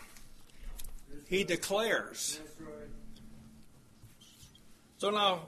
[1.28, 2.40] He declares.
[4.98, 5.42] So now,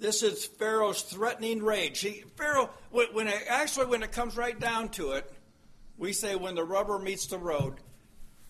[0.00, 2.00] this is Pharaoh's threatening rage.
[2.00, 5.30] He, Pharaoh, when, it, actually when it comes right down to it,
[5.98, 7.74] we say when the rubber meets the road,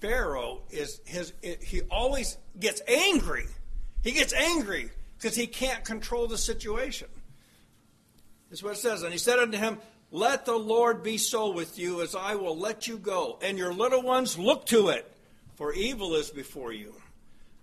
[0.00, 1.32] Pharaoh is his.
[1.60, 3.46] He always gets angry.
[4.02, 7.08] He gets angry because he can't control the situation.
[8.48, 9.02] That's what it says.
[9.02, 9.78] And he said unto him,
[10.10, 13.74] Let the Lord be so with you as I will let you go, and your
[13.74, 15.10] little ones look to it,
[15.56, 16.94] for evil is before you.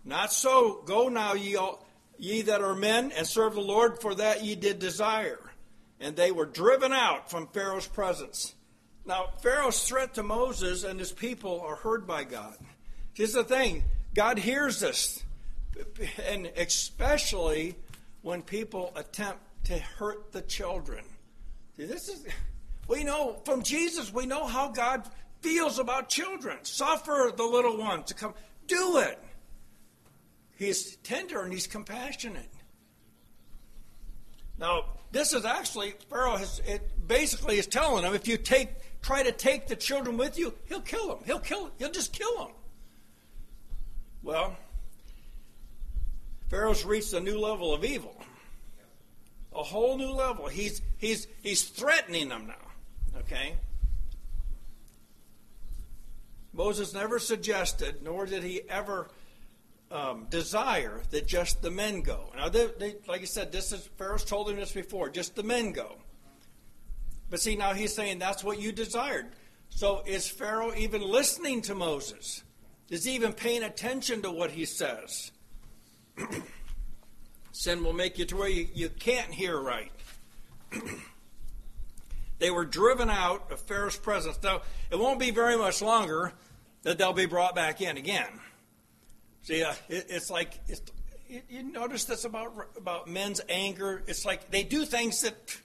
[0.06, 0.84] Not so.
[0.86, 1.87] Go now, ye, all,
[2.20, 5.40] ye that are men, and serve the Lord, for that ye did desire.
[6.00, 8.54] And they were driven out from Pharaoh's presence.
[9.06, 12.56] Now, Pharaoh's threat to Moses and his people are heard by God.
[13.14, 15.24] Here's the thing God hears us,
[16.30, 17.76] and especially
[18.22, 21.04] when people attempt to hurt the children.
[21.78, 22.26] See, this is,
[22.88, 25.08] we know from Jesus, we know how God
[25.42, 26.58] feels about children.
[26.64, 28.34] Suffer the little ones to come.
[28.68, 29.20] Do it.
[30.58, 32.50] He's tender and he's compassionate.
[34.60, 38.70] Now, this is actually Pharaoh has it basically is telling them if you take
[39.02, 41.20] try to take the children with you, he'll kill them.
[41.26, 41.72] He'll kill.
[41.78, 42.52] He'll just kill them.
[44.24, 44.58] Well,
[46.50, 48.16] Pharaoh's reached a new level of evil.
[49.54, 50.48] A whole new level.
[50.48, 53.20] He's he's he's threatening them now.
[53.20, 53.56] Okay?
[56.52, 59.10] Moses never suggested, nor did he ever
[59.92, 62.32] um, desire that just the men go.
[62.36, 65.10] Now, they, they, like I said, this is Pharaoh's told him this before.
[65.10, 65.98] Just the men go.
[67.30, 69.28] But see, now he's saying that's what you desired.
[69.70, 72.44] So is Pharaoh even listening to Moses?
[72.90, 75.32] Is he even paying attention to what he says?
[77.52, 79.92] Sin will make you to where you, you can't hear right.
[82.40, 84.40] they were driven out of Pharaoh's presence.
[84.42, 86.34] Now, it won't be very much longer
[86.84, 88.28] that they'll be brought back in again.
[89.48, 90.82] See, uh, it, it's like it's,
[91.30, 94.04] you, you notice this about about men's anger.
[94.06, 95.58] It's like they do things that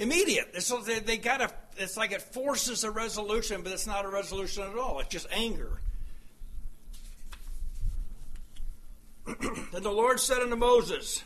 [0.00, 0.52] immediate.
[0.52, 1.52] Like they, they gotta.
[1.76, 4.98] It's like it forces a resolution, but it's not a resolution at all.
[4.98, 5.80] It's just anger.
[9.26, 11.22] then the Lord said unto Moses,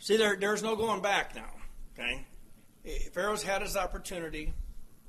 [0.00, 1.52] "See, there, there's no going back now.
[1.96, 2.26] Okay,
[3.14, 4.52] Pharaoh's had his opportunity,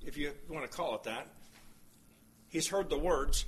[0.05, 1.27] if you want to call it that.
[2.49, 3.45] He's heard the words."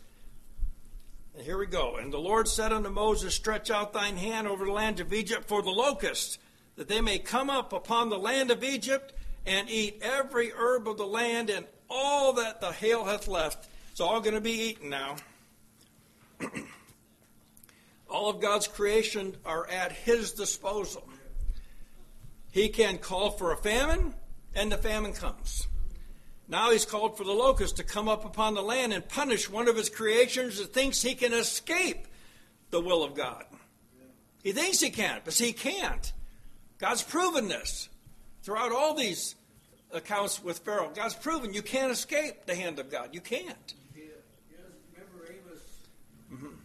[1.40, 1.96] And here we go.
[1.96, 5.48] And the Lord said unto Moses, Stretch out thine hand over the land of Egypt
[5.48, 6.38] for the locusts,
[6.76, 9.14] that they may come up upon the land of Egypt
[9.46, 13.70] and eat every herb of the land and all that the hail hath left.
[13.90, 15.16] It's all going to be eaten now.
[18.10, 21.08] all of God's creation are at his disposal.
[22.52, 24.14] He can call for a famine,
[24.54, 25.70] and the famine comes.
[26.50, 29.68] Now he's called for the locust to come up upon the land and punish one
[29.68, 32.08] of his creations that thinks he can escape
[32.72, 33.46] the will of God.
[34.44, 36.12] He thinks he can, but he can't.
[36.80, 37.90] God's proven this
[38.42, 39.36] throughout all these
[39.92, 40.92] accounts with Pharaoh.
[40.94, 43.10] God's proven you can't escape the hand of God.
[43.12, 43.74] You can't.
[43.96, 44.04] Yeah,
[44.50, 44.60] yes,
[44.94, 45.62] remember Amos?
[46.34, 46.56] Mm-hmm.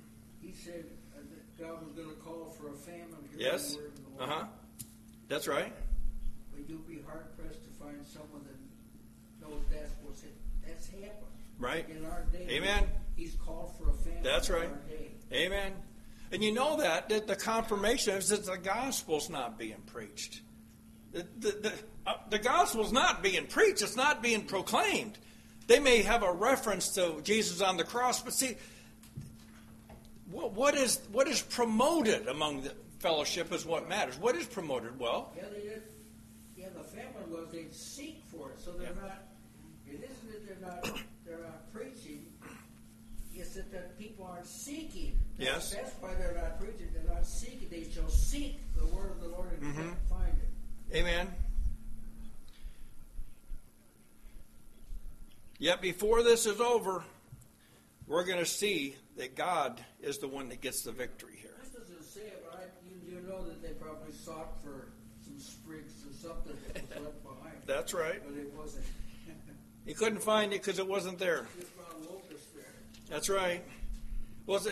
[0.40, 0.84] He said
[1.16, 3.28] uh, that God was going to call for a famine.
[3.36, 3.76] Here Yes.
[4.20, 4.44] Uh huh.
[5.28, 5.72] That's right.
[6.54, 8.54] But you'll be hard pressed to find someone that
[9.44, 10.34] knows that's what's it.
[10.66, 11.34] That's happened.
[11.58, 11.88] Right.
[11.88, 12.46] In our day.
[12.50, 12.84] Amen.
[13.16, 14.22] He's called for a famine.
[14.22, 14.68] That's in right.
[14.68, 15.10] our day.
[15.32, 15.72] Amen.
[16.32, 20.40] And you know that, that the confirmation is that the gospel's not being preached.
[21.12, 21.72] The, the, the,
[22.06, 25.18] uh, the gospel's not being preached, it's not being proclaimed.
[25.66, 28.56] They may have a reference to Jesus on the cross, but see,
[30.30, 34.18] what, what, is, what is promoted among the fellowship is what matters.
[34.18, 34.98] What is promoted?
[34.98, 35.82] Well, Yeah, they did.
[36.56, 39.02] Yeah, the family was they seek for it, so they're Yeah.
[39.02, 39.22] not.
[39.86, 40.84] It isn't that
[41.24, 42.26] they're not preaching.
[43.34, 43.98] It's that
[44.44, 45.18] aren't seeking.
[45.38, 45.70] Yes.
[45.70, 46.88] That's, That's why they're not preaching.
[46.92, 47.68] They're not seeking.
[47.70, 49.90] They shall seek the word of the Lord and Mm-hmm.
[50.08, 50.96] find it.
[50.96, 51.28] Amen.
[55.58, 57.04] Yet before this is over,
[58.06, 61.52] we're going to see that God is the one that gets the victory here.
[61.62, 64.88] This doesn't say it, but I, you, you know that they probably sought for
[65.24, 67.56] some sprigs or something that was left behind.
[67.66, 68.20] That's right.
[68.24, 68.84] But it wasn't.
[69.86, 71.46] He couldn't find it because it wasn't there.
[71.60, 72.64] Just found locusts there.
[73.10, 73.62] That's right.
[74.46, 74.70] Well, see,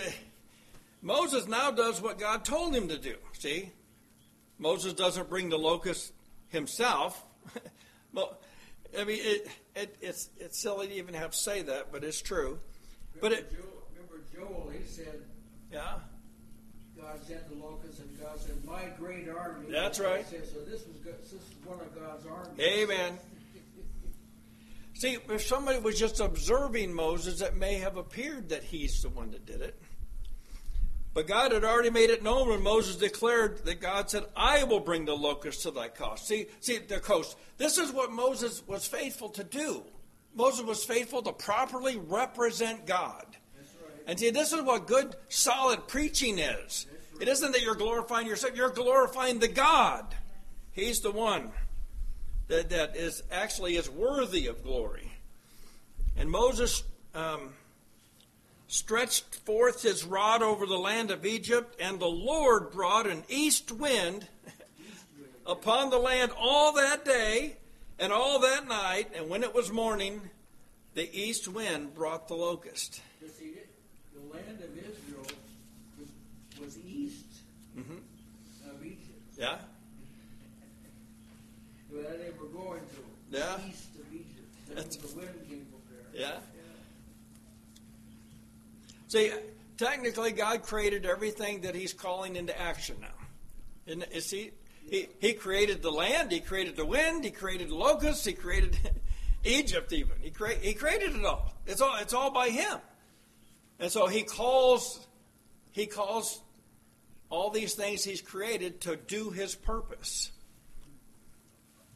[1.01, 3.15] Moses now does what God told him to do.
[3.39, 3.71] See?
[4.59, 6.13] Moses doesn't bring the locust
[6.49, 7.25] himself.
[8.13, 8.39] well,
[8.99, 12.21] I mean, it, it, it's, it's silly to even have to say that, but it's
[12.21, 12.59] true.
[13.21, 15.23] But Remember it, Joel, remember Joel, he said,
[15.73, 15.95] yeah,
[17.03, 20.27] God sent the locusts, and God said, "My great army." That's right.
[20.29, 22.61] said, so this was this is one of God's armies.
[22.61, 23.19] Amen.
[25.03, 29.33] See, if somebody was just observing Moses, it may have appeared that he's the one
[29.33, 29.77] that did it.
[31.12, 34.79] But God had already made it known when Moses declared that God said, I will
[34.79, 36.29] bring the locusts to thy coast.
[36.29, 37.37] See, see the coast.
[37.59, 39.83] This is what Moses was faithful to do.
[40.37, 43.27] Moses was faithful to properly represent God.
[43.27, 44.05] Right.
[44.07, 46.87] And see, this is what good, solid preaching is.
[47.21, 50.15] It isn't that you're glorifying yourself, you're glorifying the God.
[50.71, 51.51] He's the one
[52.53, 55.11] that, that is actually is worthy of glory.
[56.19, 56.85] And Moses
[57.15, 57.55] um,
[58.69, 63.73] stretched forth his rod over the land of Egypt, and the Lord brought an east
[63.73, 64.27] wind
[65.47, 67.57] upon the land all that day
[67.99, 70.21] and all that night, and when it was morning,
[70.95, 73.01] the east wind brought the locust.
[73.23, 73.71] You see, it,
[74.15, 75.27] the land of Israel
[75.99, 76.09] was,
[76.61, 77.25] was east
[77.79, 78.71] Mm-hmm.
[78.71, 79.38] of Egypt.
[79.38, 79.57] Yeah?
[81.91, 83.03] Where they were going to.
[83.33, 83.57] Yeah.
[83.68, 84.68] East of Egypt.
[84.68, 86.21] That's- the wind came from there.
[86.23, 86.38] Yeah?
[89.09, 89.31] See,
[89.77, 93.09] technically, God created everything that He's calling into action now.
[93.87, 94.53] And is he,
[94.88, 98.77] He, he created the land, he created the wind, he created the locusts, he created
[99.45, 100.16] Egypt even.
[100.21, 101.55] He, crea- he created it all.
[101.66, 102.79] It's all it's all by him.
[103.79, 105.07] And so he calls
[105.71, 106.40] he calls
[107.31, 110.32] all these things he's created to do his purpose.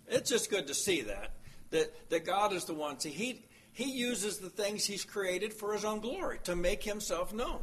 [0.08, 1.32] It's just good to see that.
[1.70, 2.98] That that God is the one.
[3.00, 7.34] See, he he uses the things he's created for his own glory, to make himself
[7.34, 7.60] known.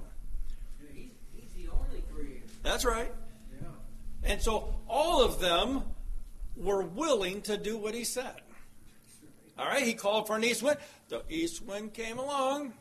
[0.94, 2.46] He's, he's the only creator.
[2.62, 3.12] That's right.
[3.60, 3.68] Yeah.
[4.24, 5.84] And so all of them
[6.56, 8.42] were willing to do what he said.
[9.58, 10.78] All right, he called for an east wind.
[11.10, 12.74] The east wind came along.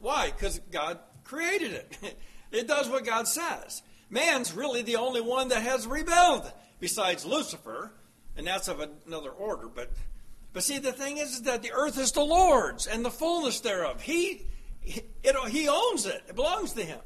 [0.00, 0.30] Why?
[0.30, 1.96] Because God created it.
[2.50, 3.82] It does what God says.
[4.08, 6.50] Man's really the only one that has rebelled,
[6.80, 7.92] besides Lucifer,
[8.38, 9.68] and that's of another order.
[9.68, 9.90] But,
[10.52, 13.60] but see, the thing is, is that the earth is the Lord's and the fullness
[13.60, 14.00] thereof.
[14.00, 14.46] He,
[14.80, 16.22] he, it, he owns it.
[16.28, 17.00] It belongs to him.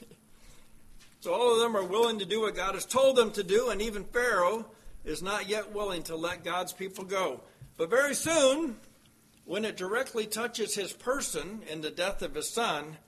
[1.20, 3.70] So all of them are willing to do what God has told them to do,
[3.70, 4.66] and even Pharaoh
[5.06, 7.40] is not yet willing to let God's people go.
[7.78, 8.76] But very soon,
[9.46, 12.98] when it directly touches his person in the death of his son,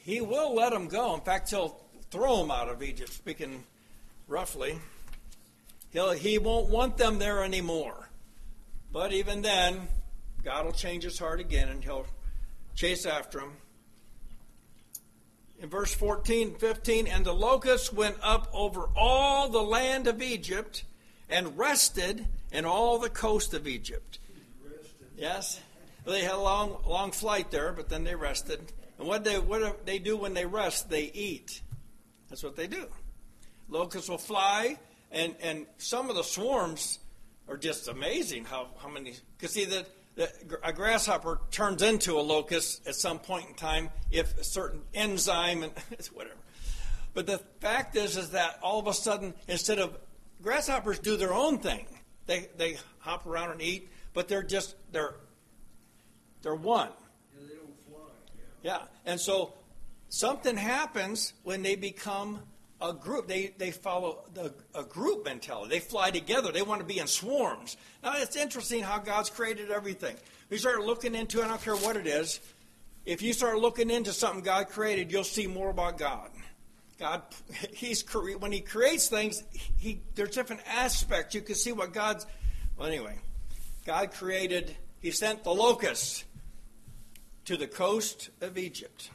[0.00, 1.14] he will let them go.
[1.14, 1.78] In fact, he'll
[2.10, 3.64] throw them out of Egypt, speaking
[4.28, 4.78] roughly.
[5.90, 8.10] He'll, he won't want them there anymore.
[8.92, 9.88] But even then,
[10.42, 12.06] God will change his heart again and he'll
[12.74, 13.52] chase after him.
[15.58, 20.84] In verse 14 15, and the locusts went up over all the land of Egypt
[21.28, 24.18] and rested in all the coast of Egypt.
[25.16, 25.60] Yes?
[26.04, 28.72] They had a long, long flight there, but then they rested.
[28.98, 30.88] And what they what do they do when they rest?
[30.88, 31.62] They eat.
[32.28, 32.86] That's what they do.
[33.68, 34.78] Locusts will fly,
[35.16, 36.98] and, and some of the swarms
[37.48, 38.44] are just amazing.
[38.44, 39.14] How how many?
[39.36, 39.88] Because see that.
[40.64, 45.62] A grasshopper turns into a locust at some point in time if a certain enzyme
[45.62, 45.72] and
[46.14, 46.38] whatever.
[47.12, 49.94] But the fact is, is that all of a sudden, instead of
[50.40, 51.86] grasshoppers do their own thing,
[52.24, 55.16] they they hop around and eat, but they're just they're
[56.40, 56.88] they're one.
[57.34, 58.08] Yeah, they don't fly.
[58.62, 58.82] Yeah.
[59.04, 59.52] And so
[60.08, 62.40] something happens when they become
[62.80, 63.26] a group.
[63.26, 65.70] They, they follow the, a group mentality.
[65.70, 66.52] They fly together.
[66.52, 67.76] They want to be in swarms.
[68.02, 70.16] Now, it's interesting how God's created everything.
[70.50, 72.40] We start looking into I don't care what it is.
[73.04, 76.30] If you start looking into something God created, you'll see more about God.
[76.98, 77.22] God,
[77.72, 78.02] He's
[78.38, 79.42] when He creates things,
[79.76, 81.34] He there's different aspects.
[81.34, 82.26] You can see what God's.
[82.76, 83.18] Well, anyway,
[83.84, 84.76] God created.
[85.00, 86.24] He sent the locusts
[87.44, 89.10] to the coast of Egypt.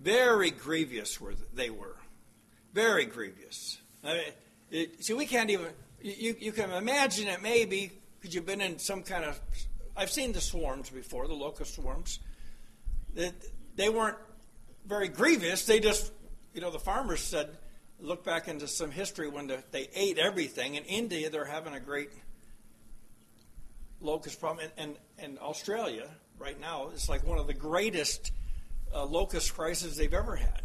[0.00, 1.96] Very grievous were they were,
[2.72, 3.78] very grievous.
[4.02, 4.22] I mean,
[4.70, 5.66] it, see, we can't even.
[6.00, 9.38] You, you can imagine it maybe because you've been in some kind of.
[9.94, 12.20] I've seen the swarms before, the locust swarms.
[13.14, 13.34] That
[13.76, 14.16] they weren't
[14.86, 15.66] very grievous.
[15.66, 16.12] They just,
[16.54, 17.50] you know, the farmers said,
[18.00, 20.76] look back into some history when the, they ate everything.
[20.76, 22.10] In India, they're having a great
[24.00, 24.66] locust problem.
[24.78, 26.08] And, and, and Australia,
[26.38, 28.32] right now, is like one of the greatest
[28.94, 30.62] uh, locust crises they've ever had.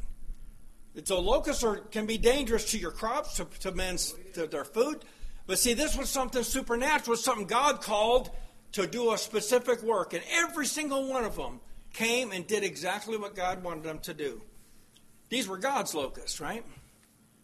[0.95, 4.63] And so locusts are, can be dangerous to your crops, to, to men's to their
[4.63, 5.03] food.
[5.47, 8.31] But see, this was something supernatural, something God called
[8.73, 10.13] to do a specific work.
[10.13, 11.59] And every single one of them
[11.93, 14.41] came and did exactly what God wanted them to do.
[15.29, 16.63] These were God's locusts, right?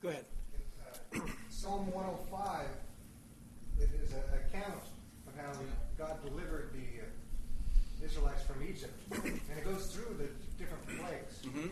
[0.01, 0.25] Go ahead.
[1.15, 2.65] Uh, Psalm 105
[3.79, 4.83] it is an account
[5.27, 5.51] of how
[5.97, 8.93] God delivered the uh, Israelites from Egypt.
[9.11, 10.27] and it goes through the
[10.61, 11.39] different plagues.
[11.43, 11.69] Mm-hmm.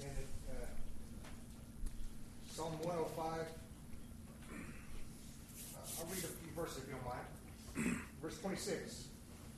[0.00, 0.66] And it, uh,
[2.50, 3.44] Psalm 105, uh,
[6.00, 8.00] I'll read a few verses if you don't mind.
[8.22, 9.04] Verse 26.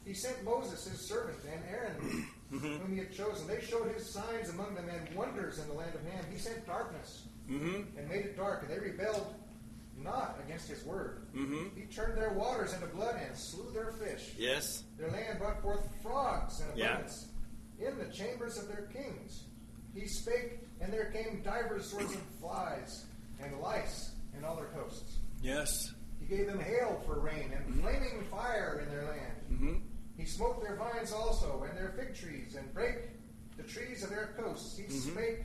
[0.04, 3.46] He sent Moses, his servant, and Aaron, whom he had chosen.
[3.46, 6.24] They showed his signs among them and wonders in the land of Ham.
[6.32, 7.98] He sent darkness Mm-hmm.
[7.98, 9.34] and made it dark, and they rebelled
[10.00, 11.22] not against his word.
[11.34, 11.76] Mm-hmm.
[11.80, 14.30] He turned their waters into blood and slew their fish.
[14.38, 14.84] Yes.
[14.96, 16.90] Their land brought forth frogs in Yeah.
[16.92, 17.26] abundance
[17.80, 19.46] in the chambers of their kings.
[19.94, 23.06] He spake, and there came divers sorts of flies
[23.42, 25.18] and lice in all their coasts.
[25.42, 25.92] Yes.
[26.18, 29.36] He gave them hail for rain and flaming fire in their land.
[29.50, 29.74] Mm-hmm.
[30.16, 32.98] He smote their vines also and their fig trees and brake
[33.56, 34.76] the trees of their coasts.
[34.76, 35.12] He Mhm.
[35.12, 35.44] spake,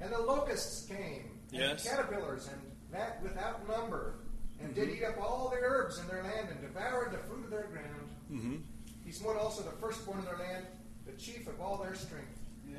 [0.00, 1.84] and the locusts came, and Yes.
[1.84, 2.60] caterpillars, and
[2.90, 4.16] that without number,
[4.60, 4.96] and did Mhm.
[4.96, 8.10] eat up all the herbs in their land and devoured the fruit of their ground.
[8.30, 8.56] Mm-hmm.
[9.04, 10.66] He smote also the firstborn of their land,
[11.06, 12.38] the chief of all their strength.
[12.66, 12.78] Yeah.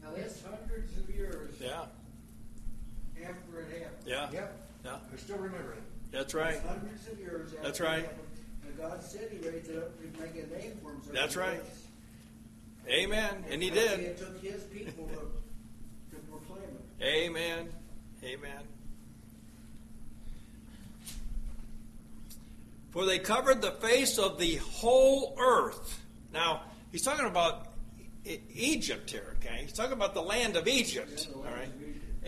[0.00, 1.86] Now that's hundreds of years Yeah.
[3.24, 4.06] After it happened.
[4.06, 4.30] Yeah.
[4.32, 4.96] Yep, Yeah.
[5.08, 5.78] they're still remembering.
[5.78, 6.12] It.
[6.12, 6.60] That's right.
[6.66, 8.08] Hundreds of years after That's right.
[8.66, 11.14] And God said He raised it up to make a name for Himself.
[11.14, 11.60] That's right.
[12.88, 13.44] Amen.
[13.50, 14.00] And he did.
[14.00, 15.10] It took His people
[16.10, 17.04] to proclaim it.
[17.04, 17.68] Amen.
[18.24, 18.62] Amen.
[22.90, 26.02] For they covered the face of the whole earth.
[26.32, 27.68] Now, he's talking about
[28.54, 29.58] Egypt here, okay?
[29.62, 31.68] He's talking about the land of Egypt, all right?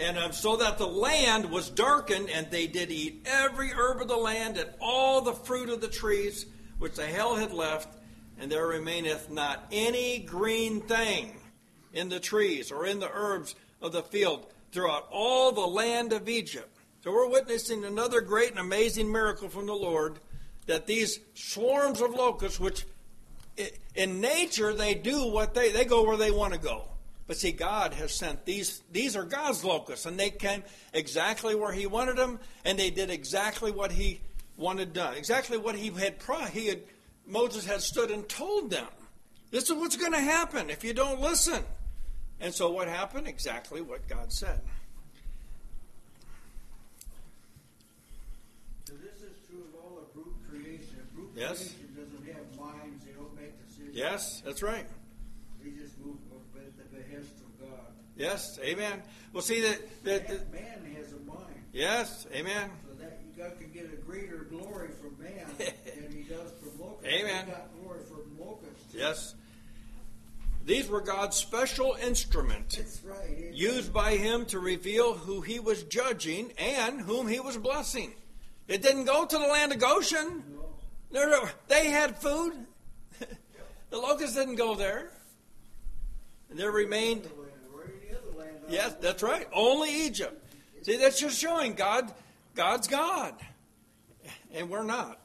[0.00, 4.08] And um, so that the land was darkened, and they did eat every herb of
[4.08, 6.46] the land and all the fruit of the trees
[6.78, 7.98] which the hail had left,
[8.38, 11.36] and there remaineth not any green thing
[11.92, 16.28] in the trees or in the herbs of the field throughout all the land of
[16.28, 16.74] Egypt.
[17.04, 20.18] So we're witnessing another great and amazing miracle from the Lord
[20.66, 22.86] that these swarms of locusts, which
[23.94, 26.84] in nature they do what they they go where they want to go.
[27.30, 28.82] But see, God has sent these.
[28.90, 33.08] These are God's locusts, and they came exactly where He wanted them, and they did
[33.08, 34.20] exactly what He
[34.56, 35.14] wanted done.
[35.14, 36.18] Exactly what He had.
[36.18, 36.80] Pro- he had.
[37.28, 38.88] Moses had stood and told them,
[39.52, 41.62] "This is what's going to happen if you don't listen."
[42.40, 43.28] And so, what happened?
[43.28, 44.60] Exactly what God said.
[48.86, 51.06] So this is true of all of brute creation.
[51.14, 51.58] Brute Yes.
[51.58, 53.04] creation doesn't have minds.
[53.04, 53.94] They don't make decisions.
[53.94, 54.88] Yes, that's right.
[55.62, 56.16] They just move
[56.70, 57.92] at the behest of God.
[58.20, 59.02] Yes, Amen.
[59.32, 60.04] Well, see that.
[60.04, 61.54] that, that Man has a mind.
[61.72, 62.68] yes, Amen.
[62.86, 67.06] So that God can get a greater glory from man than he does from locusts.
[67.06, 67.46] Amen.
[67.46, 68.94] He got glory from locusts.
[68.94, 69.34] Yes.
[70.66, 73.00] These were God's special instrument.
[73.02, 73.54] Right.
[73.54, 78.12] Used by him to reveal who he was judging and whom he was blessing.
[78.68, 80.44] It didn't go to the land of Goshen.
[81.10, 81.24] No.
[81.24, 82.52] No, no, they had food.
[83.90, 85.10] the locusts didn't go there.
[86.50, 87.26] And there remained,
[87.74, 88.58] Or any other land.
[88.70, 90.42] Yes, that's right, only Egypt.
[90.82, 92.10] See, that's just showing God,
[92.54, 93.34] God's God.
[94.54, 95.18] And we're not.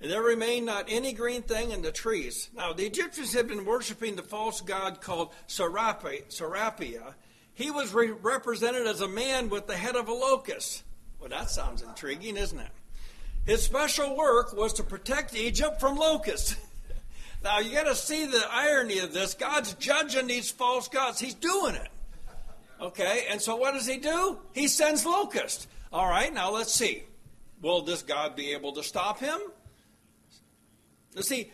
[0.00, 2.50] And there remained not any green thing in the trees.
[2.54, 7.14] Now, the Egyptians had been worshiping the false god called Serapi, Serapia.
[7.54, 10.82] He was re- represented as a man with the head of a locust.
[11.18, 12.70] Well, that sounds intriguing, isn't it?
[13.46, 16.56] His special work was to protect Egypt from locusts.
[17.44, 19.32] now, you got to see the irony of this.
[19.32, 21.88] God's judging these false gods, He's doing it.
[22.80, 24.38] Okay, and so what does He do?
[24.52, 25.66] He sends locusts.
[25.92, 27.04] All right, now let's see.
[27.62, 29.38] Will this God be able to stop him?
[31.14, 31.50] You see,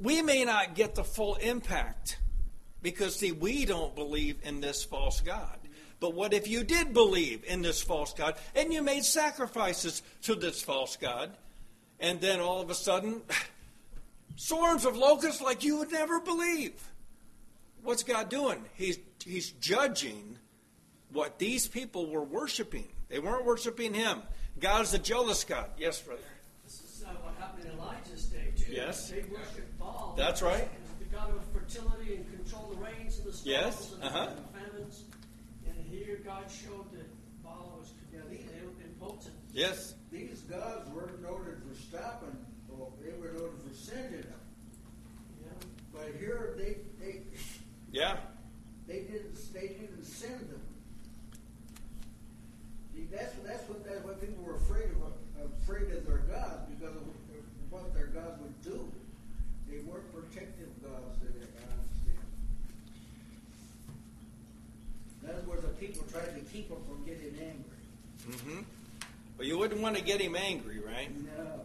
[0.00, 2.18] we may not get the full impact
[2.82, 5.58] because, see, we don't believe in this false God.
[5.98, 10.34] But what if you did believe in this false God and you made sacrifices to
[10.34, 11.36] this false God,
[11.98, 13.22] and then all of a sudden,
[14.36, 16.74] swarms of locusts like you would never believe?
[17.84, 18.64] What's God doing?
[18.74, 20.38] He's, he's judging
[21.12, 22.88] what these people were worshiping.
[23.08, 24.22] They weren't worshiping Him.
[24.58, 25.70] God is a jealous God.
[25.78, 26.22] Yes, brother.
[26.64, 28.72] This is uh, what happened in Elijah's day too.
[28.72, 29.10] Yes.
[29.10, 30.14] They worshipped Baal.
[30.16, 30.68] That's right.
[30.98, 34.30] The god of fertility and control the rains and the storms Yes, and uh-huh.
[34.30, 35.04] the famines.
[35.66, 37.06] And here God showed that
[37.42, 37.90] Baal was
[39.04, 39.34] impotent.
[39.52, 39.94] Yes.
[40.10, 42.36] These gods weren't noted for stopping
[42.68, 42.98] folk.
[43.04, 44.40] They were noted for sending them.
[45.38, 45.56] You know?
[45.92, 46.93] But here they they
[47.94, 48.16] Yeah.
[48.88, 50.60] they didn't they didn't send them.
[52.92, 55.14] See, that's that's what that's what people were afraid of
[55.62, 57.02] afraid of their gods because of
[57.70, 58.90] what their gods would do.
[59.70, 62.26] They weren't protective gods that I understand.
[65.22, 67.78] In other words, the people tried to keep them from getting angry.
[68.28, 68.62] Mm-hmm.
[69.36, 71.10] But you wouldn't want to get him angry, right?
[71.38, 71.60] No.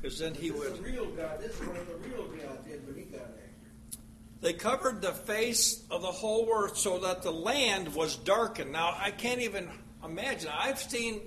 [0.00, 0.84] Because then he this would.
[0.84, 1.40] real God.
[1.40, 3.41] This is what the real God did when he got angry.
[4.42, 8.72] They covered the face of the whole earth so that the land was darkened.
[8.72, 9.68] Now, I can't even
[10.04, 10.50] imagine.
[10.52, 11.20] I've seen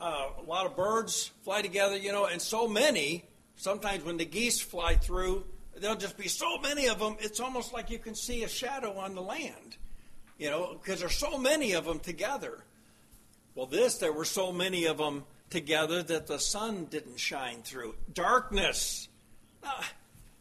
[0.00, 3.24] uh, a lot of birds fly together, you know, and so many,
[3.56, 5.44] sometimes when the geese fly through,
[5.76, 8.96] there'll just be so many of them, it's almost like you can see a shadow
[8.96, 9.76] on the land,
[10.38, 12.64] you know, because there's so many of them together.
[13.54, 17.96] Well, this, there were so many of them together that the sun didn't shine through.
[18.14, 19.08] Darkness.
[19.62, 19.80] Now,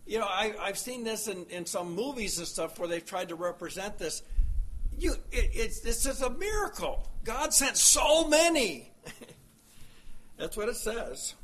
[0.09, 3.29] you know, I, I've seen this in, in some movies and stuff where they've tried
[3.29, 4.23] to represent this.
[4.97, 7.07] You, it, it's this is a miracle.
[7.23, 8.91] God sent so many.
[10.37, 11.35] That's what it says.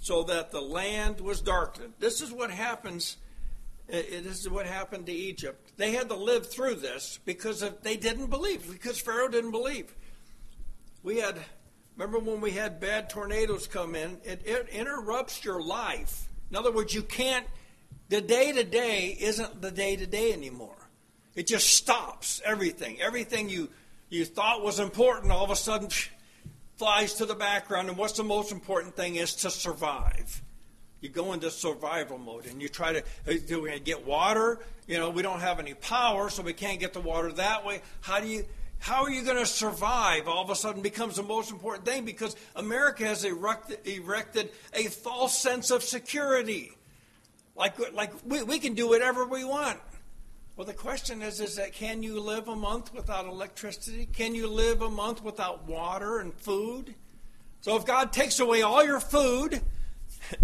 [0.00, 1.94] So that the land was darkened.
[1.98, 3.16] This is what happens.
[3.88, 5.72] uh, This is what happened to Egypt.
[5.76, 9.92] They had to live through this because of, they didn't believe, because Pharaoh didn't believe.
[11.02, 11.38] We had,
[11.96, 14.18] remember when we had bad tornadoes come in?
[14.24, 16.28] It, it interrupts your life.
[16.50, 17.46] In other words, you can't,
[18.08, 20.88] the day to day isn't the day to day anymore.
[21.34, 23.00] It just stops everything.
[23.00, 23.70] Everything you,
[24.10, 25.88] you thought was important all of a sudden
[26.76, 27.88] flies to the background.
[27.88, 30.42] And what's the most important thing is to survive.
[31.02, 35.10] you go into survival mode and you try to do we get water you know
[35.10, 38.28] we don't have any power so we can't get the water that way how do
[38.28, 38.44] you
[38.82, 40.26] how are you going to survive?
[40.26, 44.84] All of a sudden becomes the most important thing because america has erected, erected a
[44.84, 46.72] false sense of security.
[47.54, 49.78] Like, like we, we can do whatever we want.
[50.56, 54.08] Well the question is is that can you live a month without electricity?
[54.12, 56.92] Can you live a month without water and food?
[57.60, 59.60] So if god takes away all your food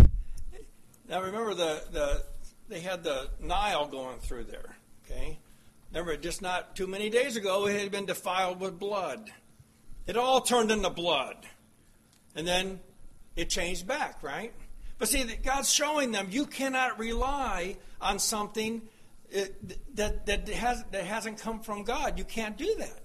[1.09, 2.25] now remember the, the
[2.69, 4.77] they had the Nile going through there.
[5.05, 5.41] Okay,
[5.93, 9.31] remember just not too many days ago it had been defiled with blood.
[10.07, 11.37] It all turned into blood,
[12.35, 12.81] and then
[13.37, 14.53] it changed back, right?
[14.99, 18.83] But see, God's showing them you cannot rely on something
[19.37, 19.41] uh,
[19.95, 22.19] that that has that hasn't come from God.
[22.19, 23.03] You can't do that.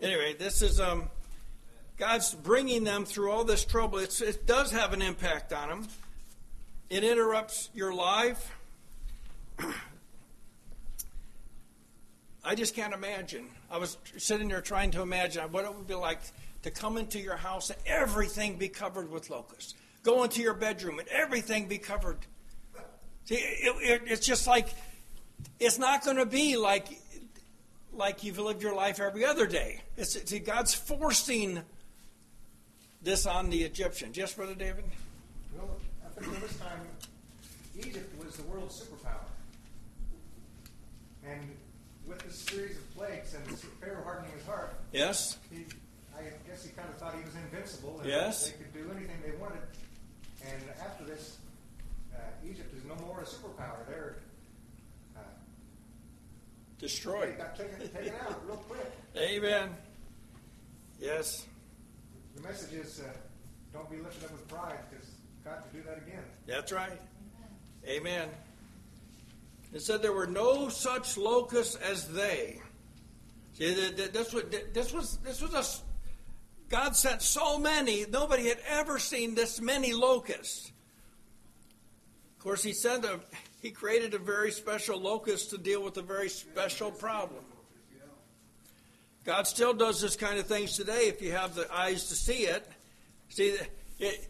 [0.00, 1.10] Anyway, this is um,
[1.98, 3.98] God's bringing them through all this trouble.
[3.98, 5.88] It's, it does have an impact on them
[6.90, 8.56] it interrupts your life.
[12.44, 13.46] I just can't imagine.
[13.70, 16.20] I was sitting there trying to imagine what it would be like
[16.62, 19.74] to come into your house and everything be covered with locusts.
[20.02, 22.18] Go into your bedroom and everything be covered.
[23.26, 24.68] See, it, it, it's just like
[25.58, 27.00] it's not going to be like
[27.92, 29.80] like you've lived your life every other day.
[29.96, 31.60] It's, see, God's forcing
[33.02, 34.16] this on the Egyptians.
[34.16, 34.84] Yes, Brother David.
[35.56, 35.68] Well,
[36.16, 36.80] until this time,
[37.78, 39.26] Egypt was the world's superpower.
[41.26, 41.50] And
[42.10, 43.46] with this series of plagues and
[43.80, 45.64] Pharaoh hardening his heart, yes, he,
[46.14, 48.50] I guess he kind of thought he was invincible and yes.
[48.50, 49.62] they could do anything they wanted.
[50.44, 51.38] And after this,
[52.12, 53.86] uh, Egypt is no more a superpower.
[53.86, 54.16] They're
[55.16, 55.20] uh,
[56.78, 57.34] destroyed.
[57.34, 58.90] They got taken, taken out real quick.
[59.16, 59.70] Amen.
[60.98, 61.46] Yes.
[62.34, 63.04] The message is uh,
[63.72, 65.06] don't be lifted up with pride because
[65.44, 66.24] God to do that again.
[66.46, 67.00] That's right.
[67.86, 68.28] Amen.
[69.72, 72.60] It said there were no such locusts as they.
[73.52, 75.64] See, this was this was this was a
[76.70, 78.06] God sent so many.
[78.08, 80.72] Nobody had ever seen this many locusts.
[82.38, 83.20] Of course, He sent a
[83.60, 87.44] He created a very special locust to deal with a very special problem.
[89.24, 92.44] God still does this kind of things today if you have the eyes to see
[92.46, 92.66] it.
[93.28, 93.56] See,
[93.98, 94.28] it,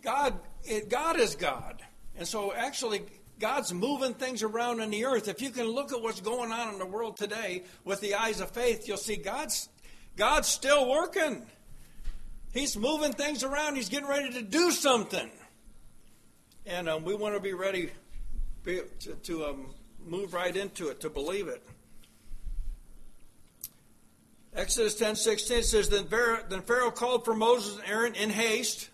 [0.00, 1.82] God, it, God is God.
[2.16, 3.02] And so actually,
[3.40, 5.26] God's moving things around in the earth.
[5.26, 8.40] If you can look at what's going on in the world today with the eyes
[8.40, 9.68] of faith, you'll see God's,
[10.16, 11.44] God's still working.
[12.52, 13.74] He's moving things around.
[13.74, 15.30] He's getting ready to do something.
[16.66, 17.90] And um, we want to be ready
[18.64, 18.84] to,
[19.22, 19.74] to um,
[20.06, 21.64] move right into it, to believe it.
[24.54, 28.90] Exodus 10 16 says, then Pharaoh called for Moses and Aaron in haste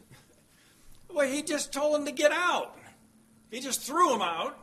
[1.17, 2.77] well, he just told them to get out.
[3.51, 4.59] He just threw him out.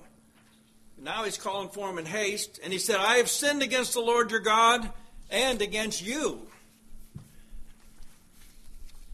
[0.98, 2.60] Now he's calling for him in haste.
[2.64, 4.90] And he said, I have sinned against the Lord your God
[5.30, 6.48] and against you.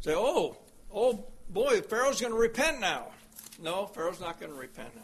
[0.01, 0.57] Say, oh,
[0.93, 3.07] oh boy, Pharaoh's going to repent now.
[3.61, 5.01] No, Pharaoh's not going to repent now.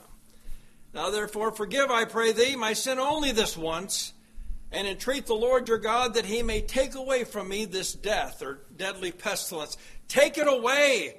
[0.94, 4.14] Now, therefore, forgive, I pray thee, my sin only this once,
[4.72, 8.42] and entreat the Lord your God that he may take away from me this death
[8.42, 9.76] or deadly pestilence.
[10.08, 11.18] Take it away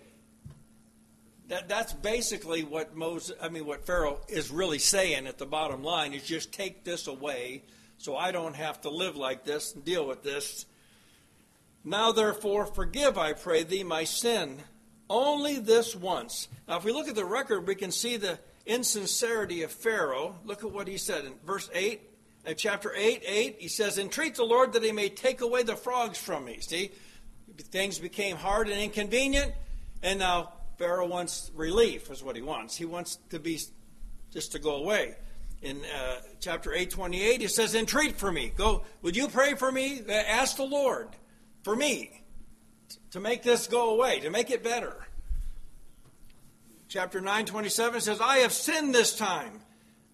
[1.48, 5.82] that, that's basically what Moses, I mean, what Pharaoh is really saying at the bottom
[5.82, 7.62] line is just take this away
[7.98, 10.66] so I don't have to live like this and deal with this.
[11.84, 14.62] Now, therefore, forgive, I pray thee, my sin
[15.08, 16.48] only this once.
[16.66, 20.36] Now, if we look at the record, we can see the insincerity of Pharaoh.
[20.44, 22.00] Look at what he said in verse 8,
[22.46, 23.56] uh, chapter 8, 8.
[23.60, 26.58] He says, Entreat the Lord that he may take away the frogs from me.
[26.60, 26.90] See,
[27.56, 29.52] things became hard and inconvenient,
[30.02, 32.76] and now Pharaoh wants relief, is what he wants.
[32.76, 33.60] He wants to be
[34.30, 35.16] just to go away.
[35.62, 38.52] In uh, chapter 828, he says, Entreat for me.
[38.54, 40.02] Go, would you pray for me?
[40.06, 41.08] Uh, ask the Lord
[41.62, 42.22] for me
[43.10, 45.06] to make this go away, to make it better.
[46.88, 49.60] Chapter 927 says, I have sinned this time.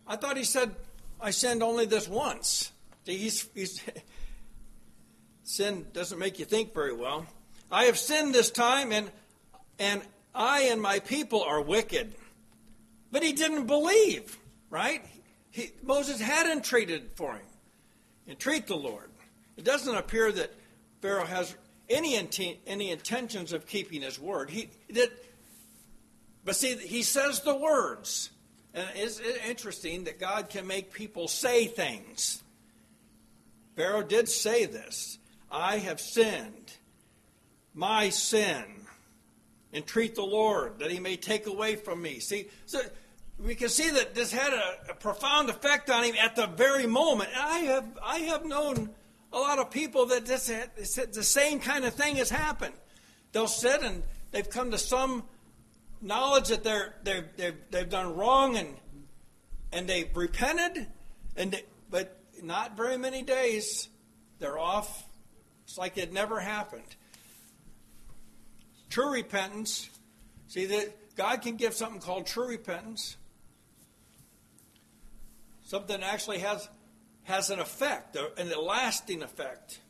[0.07, 0.75] I thought he said,
[1.21, 2.73] I sinned only this once.
[3.05, 3.83] He's, he's,
[5.43, 7.27] sin doesn't make you think very well.
[7.71, 9.11] I have sinned this time, and,
[9.79, 10.03] and
[10.35, 12.15] I and my people are wicked.
[13.11, 14.39] But he didn't believe,
[14.71, 15.05] right?
[15.51, 17.47] He, Moses had entreated for him.
[18.27, 19.11] Entreat the Lord.
[19.57, 20.53] It doesn't appear that
[21.03, 21.55] Pharaoh has
[21.91, 24.49] any, inten- any intentions of keeping his word.
[24.49, 25.11] He did,
[26.45, 28.31] but see, he says the words.
[28.73, 32.43] And it's interesting that God can make people say things.
[33.77, 35.19] Pharaoh did say this
[35.51, 36.73] I have sinned.
[37.75, 38.82] My sin
[39.73, 42.21] entreat the Lord that he may take away from me.
[42.21, 42.81] See, so
[43.39, 46.87] we can see that this had a, a profound effect on him at the very
[46.87, 47.31] moment.
[47.33, 48.91] And I have I have known
[49.33, 52.75] a lot of people that this, the same kind of thing has happened.
[53.33, 55.25] They'll sit and they've come to some
[56.03, 58.69] knowledge that they're, they've, they've, they've done wrong and,
[59.73, 60.87] and they've repented,
[61.37, 63.89] and they, but not very many days,
[64.39, 65.07] they're off.
[65.65, 66.97] It's like it never happened.
[68.93, 69.89] True repentance,
[70.49, 73.17] see that God can give something called true repentance,
[75.65, 76.69] something that actually has
[77.23, 79.81] has an effect, an lasting effect.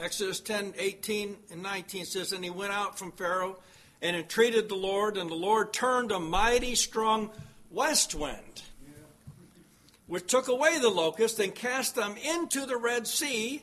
[0.00, 3.60] Exodus 10, 18, and 19 says, And he went out from Pharaoh
[4.00, 7.30] and entreated the Lord, and the Lord turned a mighty strong
[7.70, 8.62] west wind,
[10.08, 13.62] which took away the locusts and cast them into the Red Sea,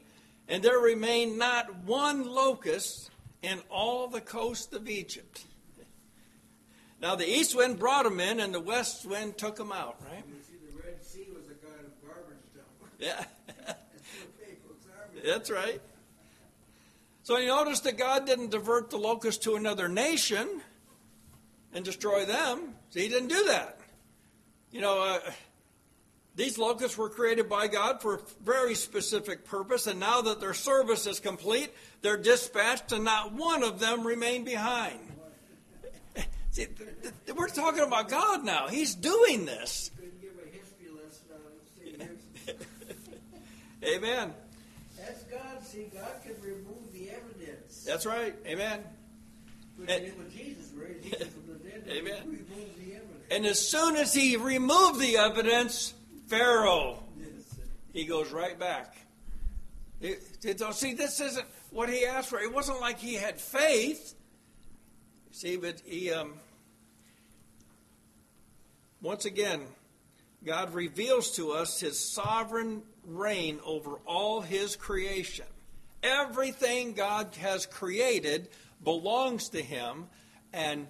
[0.50, 5.46] and there remained not one locust in all the coast of Egypt.
[7.02, 10.24] Now the east wind brought them in, and the west wind took them out, right?
[10.28, 12.68] You see, the Red Sea was a kind of garbage dump.
[12.98, 13.24] Yeah.
[15.26, 15.82] That's right.
[17.24, 20.62] So you notice that God didn't divert the locusts to another nation
[21.74, 22.76] and destroy them.
[22.90, 23.80] See, he didn't do that.
[24.72, 25.32] You know, uh,
[26.40, 30.54] these locusts were created by God for a very specific purpose, and now that their
[30.54, 31.70] service is complete,
[32.02, 34.98] they're dispatched, and not one of them remain behind.
[36.52, 36.68] See,
[37.36, 38.70] we're talking about God now.
[38.70, 39.92] He's doing this.
[39.98, 42.08] Couldn't give a history lesson
[42.48, 42.68] on it.
[43.98, 44.34] Amen.
[44.98, 45.62] That's God.
[45.64, 47.84] See, God can remove the evidence.
[47.84, 48.34] That's right.
[48.46, 48.82] Amen.
[49.76, 51.84] Which and- when Jesus raised Jesus from the dead.
[51.90, 52.22] Amen.
[52.24, 53.26] Removed the evidence.
[53.30, 55.96] And as soon as he removed the evidence,
[56.30, 57.02] Pharaoh,
[57.92, 58.96] he goes right back.
[60.00, 62.40] It- it- see, this isn't what he asked for.
[62.40, 64.14] It wasn't like he had faith.
[65.32, 66.40] See, but he, um,
[69.02, 69.66] once again,
[70.46, 75.48] God reveals to us his sovereign reign over all his creation.
[76.04, 78.50] Everything God has created
[78.84, 80.08] belongs to him,
[80.54, 80.88] and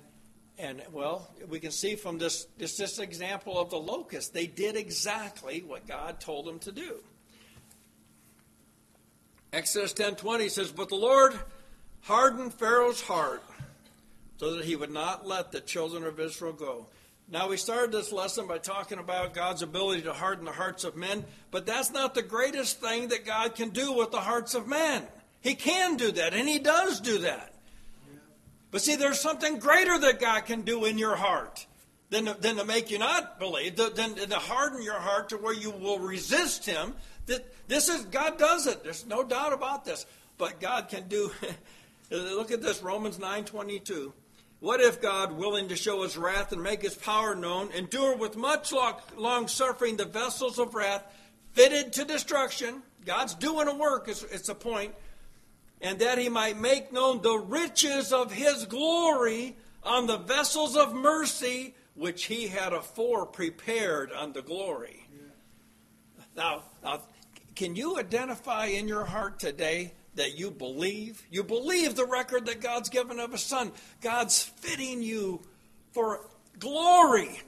[0.59, 4.75] and well, we can see from this this, this example of the locust, they did
[4.75, 6.97] exactly what God told them to do.
[9.53, 11.39] Exodus 10:20 says, "But the Lord
[12.01, 13.41] hardened Pharaoh's heart
[14.37, 16.87] so that he would not let the children of Israel go."
[17.31, 20.95] Now we started this lesson by talking about God's ability to harden the hearts of
[20.95, 24.67] men, but that's not the greatest thing that God can do with the hearts of
[24.67, 25.07] men.
[25.41, 27.48] He can do that, and he does do that.
[28.71, 31.65] But see, there's something greater that God can do in your heart
[32.09, 35.53] than to, than to make you not believe, than, to harden your heart to where
[35.53, 36.95] you will resist Him.
[37.25, 38.83] That this is God does it.
[38.83, 40.05] There's no doubt about this.
[40.37, 41.31] But God can do.
[42.11, 44.13] look at this, Romans nine twenty two.
[44.59, 48.35] What if God, willing to show His wrath and make His power known, endure with
[48.35, 48.73] much
[49.15, 51.03] long suffering the vessels of wrath
[51.53, 52.83] fitted to destruction?
[53.05, 54.07] God's doing a work.
[54.07, 54.93] It's, it's a point
[55.81, 60.93] and that he might make known the riches of his glory on the vessels of
[60.93, 65.05] mercy which he had afore prepared unto glory.
[66.35, 67.01] Now, now,
[67.55, 71.25] can you identify in your heart today that you believe?
[71.29, 73.71] You believe the record that God's given of his son.
[74.01, 75.41] God's fitting you
[75.91, 76.21] for
[76.57, 77.41] glory.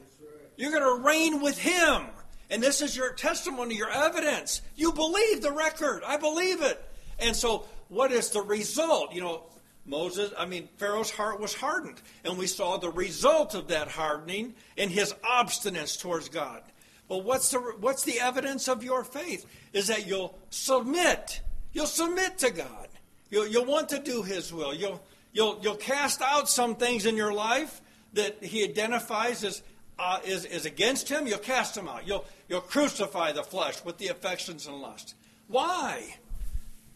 [0.57, 2.07] You're going to reign with him.
[2.49, 4.61] And this is your testimony, your evidence.
[4.75, 6.03] You believe the record.
[6.05, 6.83] I believe it.
[7.17, 9.13] And so what is the result?
[9.13, 9.43] You know,
[9.85, 12.01] Moses, I mean, Pharaoh's heart was hardened.
[12.23, 16.61] And we saw the result of that hardening in his obstinance towards God.
[17.09, 19.45] But what's the, what's the evidence of your faith?
[19.73, 21.41] Is that you'll submit.
[21.73, 22.87] You'll submit to God.
[23.29, 24.73] You'll, you'll want to do his will.
[24.73, 27.81] You'll, you'll, you'll cast out some things in your life
[28.13, 29.63] that he identifies as,
[29.99, 31.27] uh, is, is against him.
[31.27, 32.07] You'll cast them out.
[32.07, 35.15] You'll, you'll crucify the flesh with the affections and lust.
[35.49, 36.15] Why?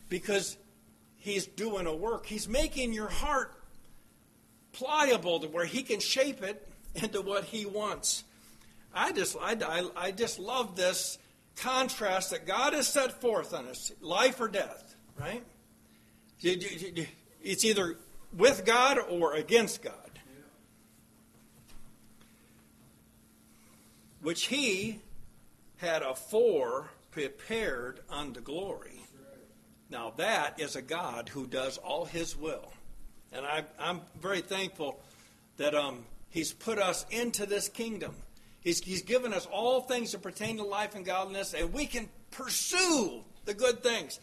[0.07, 0.55] Because
[1.25, 2.27] He's doing a work.
[2.27, 3.51] He's making your heart
[4.73, 8.23] pliable to where He can shape it into what He wants.
[8.93, 11.17] I just, I, I, I just love this
[11.55, 15.43] contrast that God has set forth on us life or death, right?
[16.43, 17.95] It's either
[18.37, 19.93] with God or against God.
[24.21, 24.99] Which He
[25.77, 28.94] had afore prepared unto glory.
[29.95, 32.73] Now, that is a God who does all His will.
[33.31, 34.99] And I, am very thankful
[35.55, 38.13] that um, He's put us into this kingdom.
[38.59, 42.09] He's, he's given us all things that pertain to life and godliness, and we can
[42.29, 44.19] pursue the good things.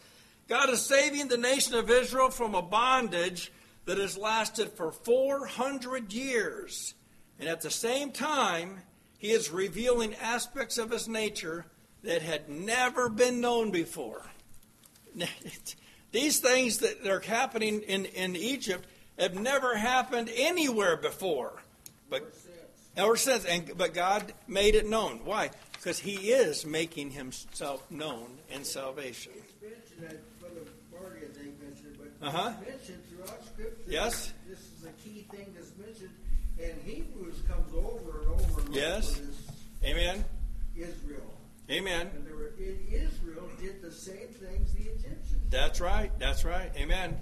[0.46, 3.50] God is saving the nation of Israel from a bondage
[3.86, 6.92] that has lasted for 400 years.
[7.40, 8.82] And at the same time,
[9.16, 11.64] he is revealing aspects of his nature
[12.02, 14.22] that had never been known before.
[16.12, 18.86] These things that are happening in, in Egypt
[19.18, 21.62] have never happened anywhere before.
[22.10, 22.34] But
[22.96, 25.20] ever since, and but God made it known.
[25.24, 25.50] Why?
[25.72, 29.32] Because He is making Himself known in salvation.
[29.62, 32.52] Mentioned that Brother Marty, I think, mentioned, but uh-huh.
[32.68, 33.90] mentioned throughout Scripture.
[33.90, 34.32] Yes.
[34.48, 36.14] This is a key thing that's mentioned,
[36.62, 39.20] and Hebrews comes over and over and Yes.
[39.84, 40.24] Amen.
[40.76, 41.32] Israel.
[41.72, 42.10] Amen.
[42.14, 45.40] And there were, in Israel did the same things the Egyptians.
[45.48, 46.12] That's right.
[46.18, 46.70] That's right.
[46.76, 47.18] Amen.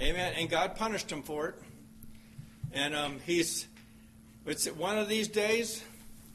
[0.00, 0.34] Amen.
[0.36, 1.54] And God punished him for it.
[2.72, 3.66] And um, he's,
[4.46, 5.82] it's one of these days.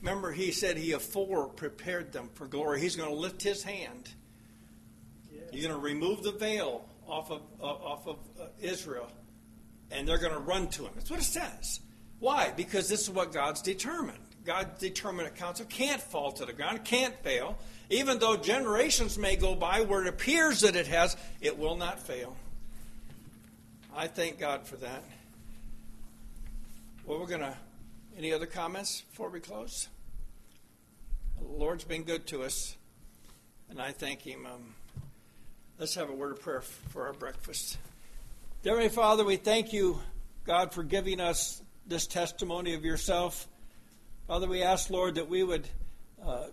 [0.01, 2.81] Remember, he said he afore prepared them for glory.
[2.81, 4.09] He's going to lift his hand.
[5.51, 9.09] He's going to remove the veil off of uh, off of uh, Israel,
[9.91, 10.91] and they're going to run to him.
[10.95, 11.79] That's what it says.
[12.19, 12.51] Why?
[12.55, 14.19] Because this is what God's determined.
[14.50, 17.56] God's determinate counsel can't fall to the ground, can't fail.
[17.91, 22.00] Even though generations may go by where it appears that it has, it will not
[22.00, 22.36] fail.
[23.95, 25.04] I thank God for that.
[27.06, 27.56] Well, we're going to.
[28.18, 29.88] Any other comments before we close?
[31.38, 32.76] The Lord's been good to us,
[33.70, 34.47] and I thank Him.
[34.47, 34.74] Um,
[35.78, 37.78] let's have a word of prayer for our breakfast.
[38.64, 40.00] Dear Heavenly Father, we thank you,
[40.43, 43.47] God, for giving us this testimony of yourself.
[44.30, 45.67] Father, we ask, Lord, that we would,
[46.23, 46.49] uh,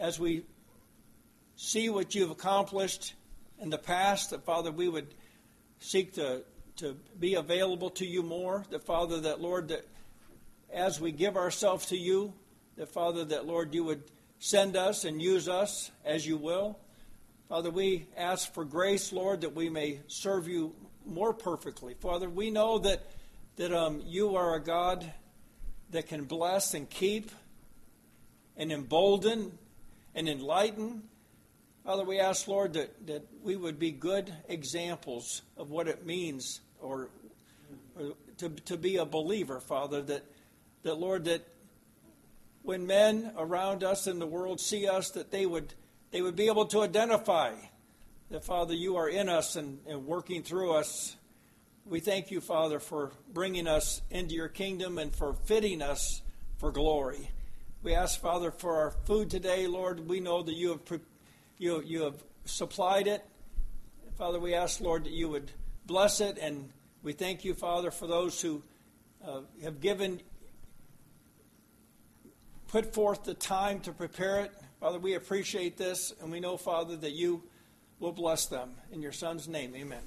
[0.00, 0.46] as we
[1.54, 3.12] see what you've accomplished
[3.58, 5.14] in the past, that, Father, we would
[5.78, 6.42] seek to,
[6.76, 8.64] to be available to you more.
[8.70, 9.84] That, Father, that, Lord, that
[10.72, 12.32] as we give ourselves to you,
[12.78, 14.02] that, Father, that, Lord, you would
[14.38, 16.78] send us and use us as you will.
[17.50, 20.74] Father, we ask for grace, Lord, that we may serve you
[21.04, 21.92] more perfectly.
[21.92, 23.04] Father, we know that,
[23.56, 25.12] that um, you are a God
[25.90, 27.30] that can bless and keep
[28.56, 29.58] and embolden
[30.14, 31.02] and enlighten.
[31.84, 36.60] Father, we ask, Lord, that, that we would be good examples of what it means
[36.80, 37.10] or,
[37.98, 40.24] or to, to be a believer, Father, that,
[40.82, 41.46] that, Lord, that
[42.62, 45.74] when men around us in the world see us, that they would,
[46.10, 47.52] they would be able to identify
[48.30, 51.16] that, Father, you are in us and, and working through us.
[51.88, 56.20] We thank you, Father, for bringing us into your kingdom and for fitting us
[56.58, 57.30] for glory.
[57.84, 60.08] We ask, Father, for our food today, Lord.
[60.08, 61.00] We know that you have,
[61.58, 63.24] you, you have supplied it.
[64.18, 65.52] Father, we ask, Lord, that you would
[65.86, 66.38] bless it.
[66.38, 66.70] And
[67.04, 68.64] we thank you, Father, for those who
[69.24, 70.20] uh, have given,
[72.66, 74.50] put forth the time to prepare it.
[74.80, 76.12] Father, we appreciate this.
[76.20, 77.44] And we know, Father, that you
[78.00, 78.70] will bless them.
[78.90, 80.02] In your Son's name, amen.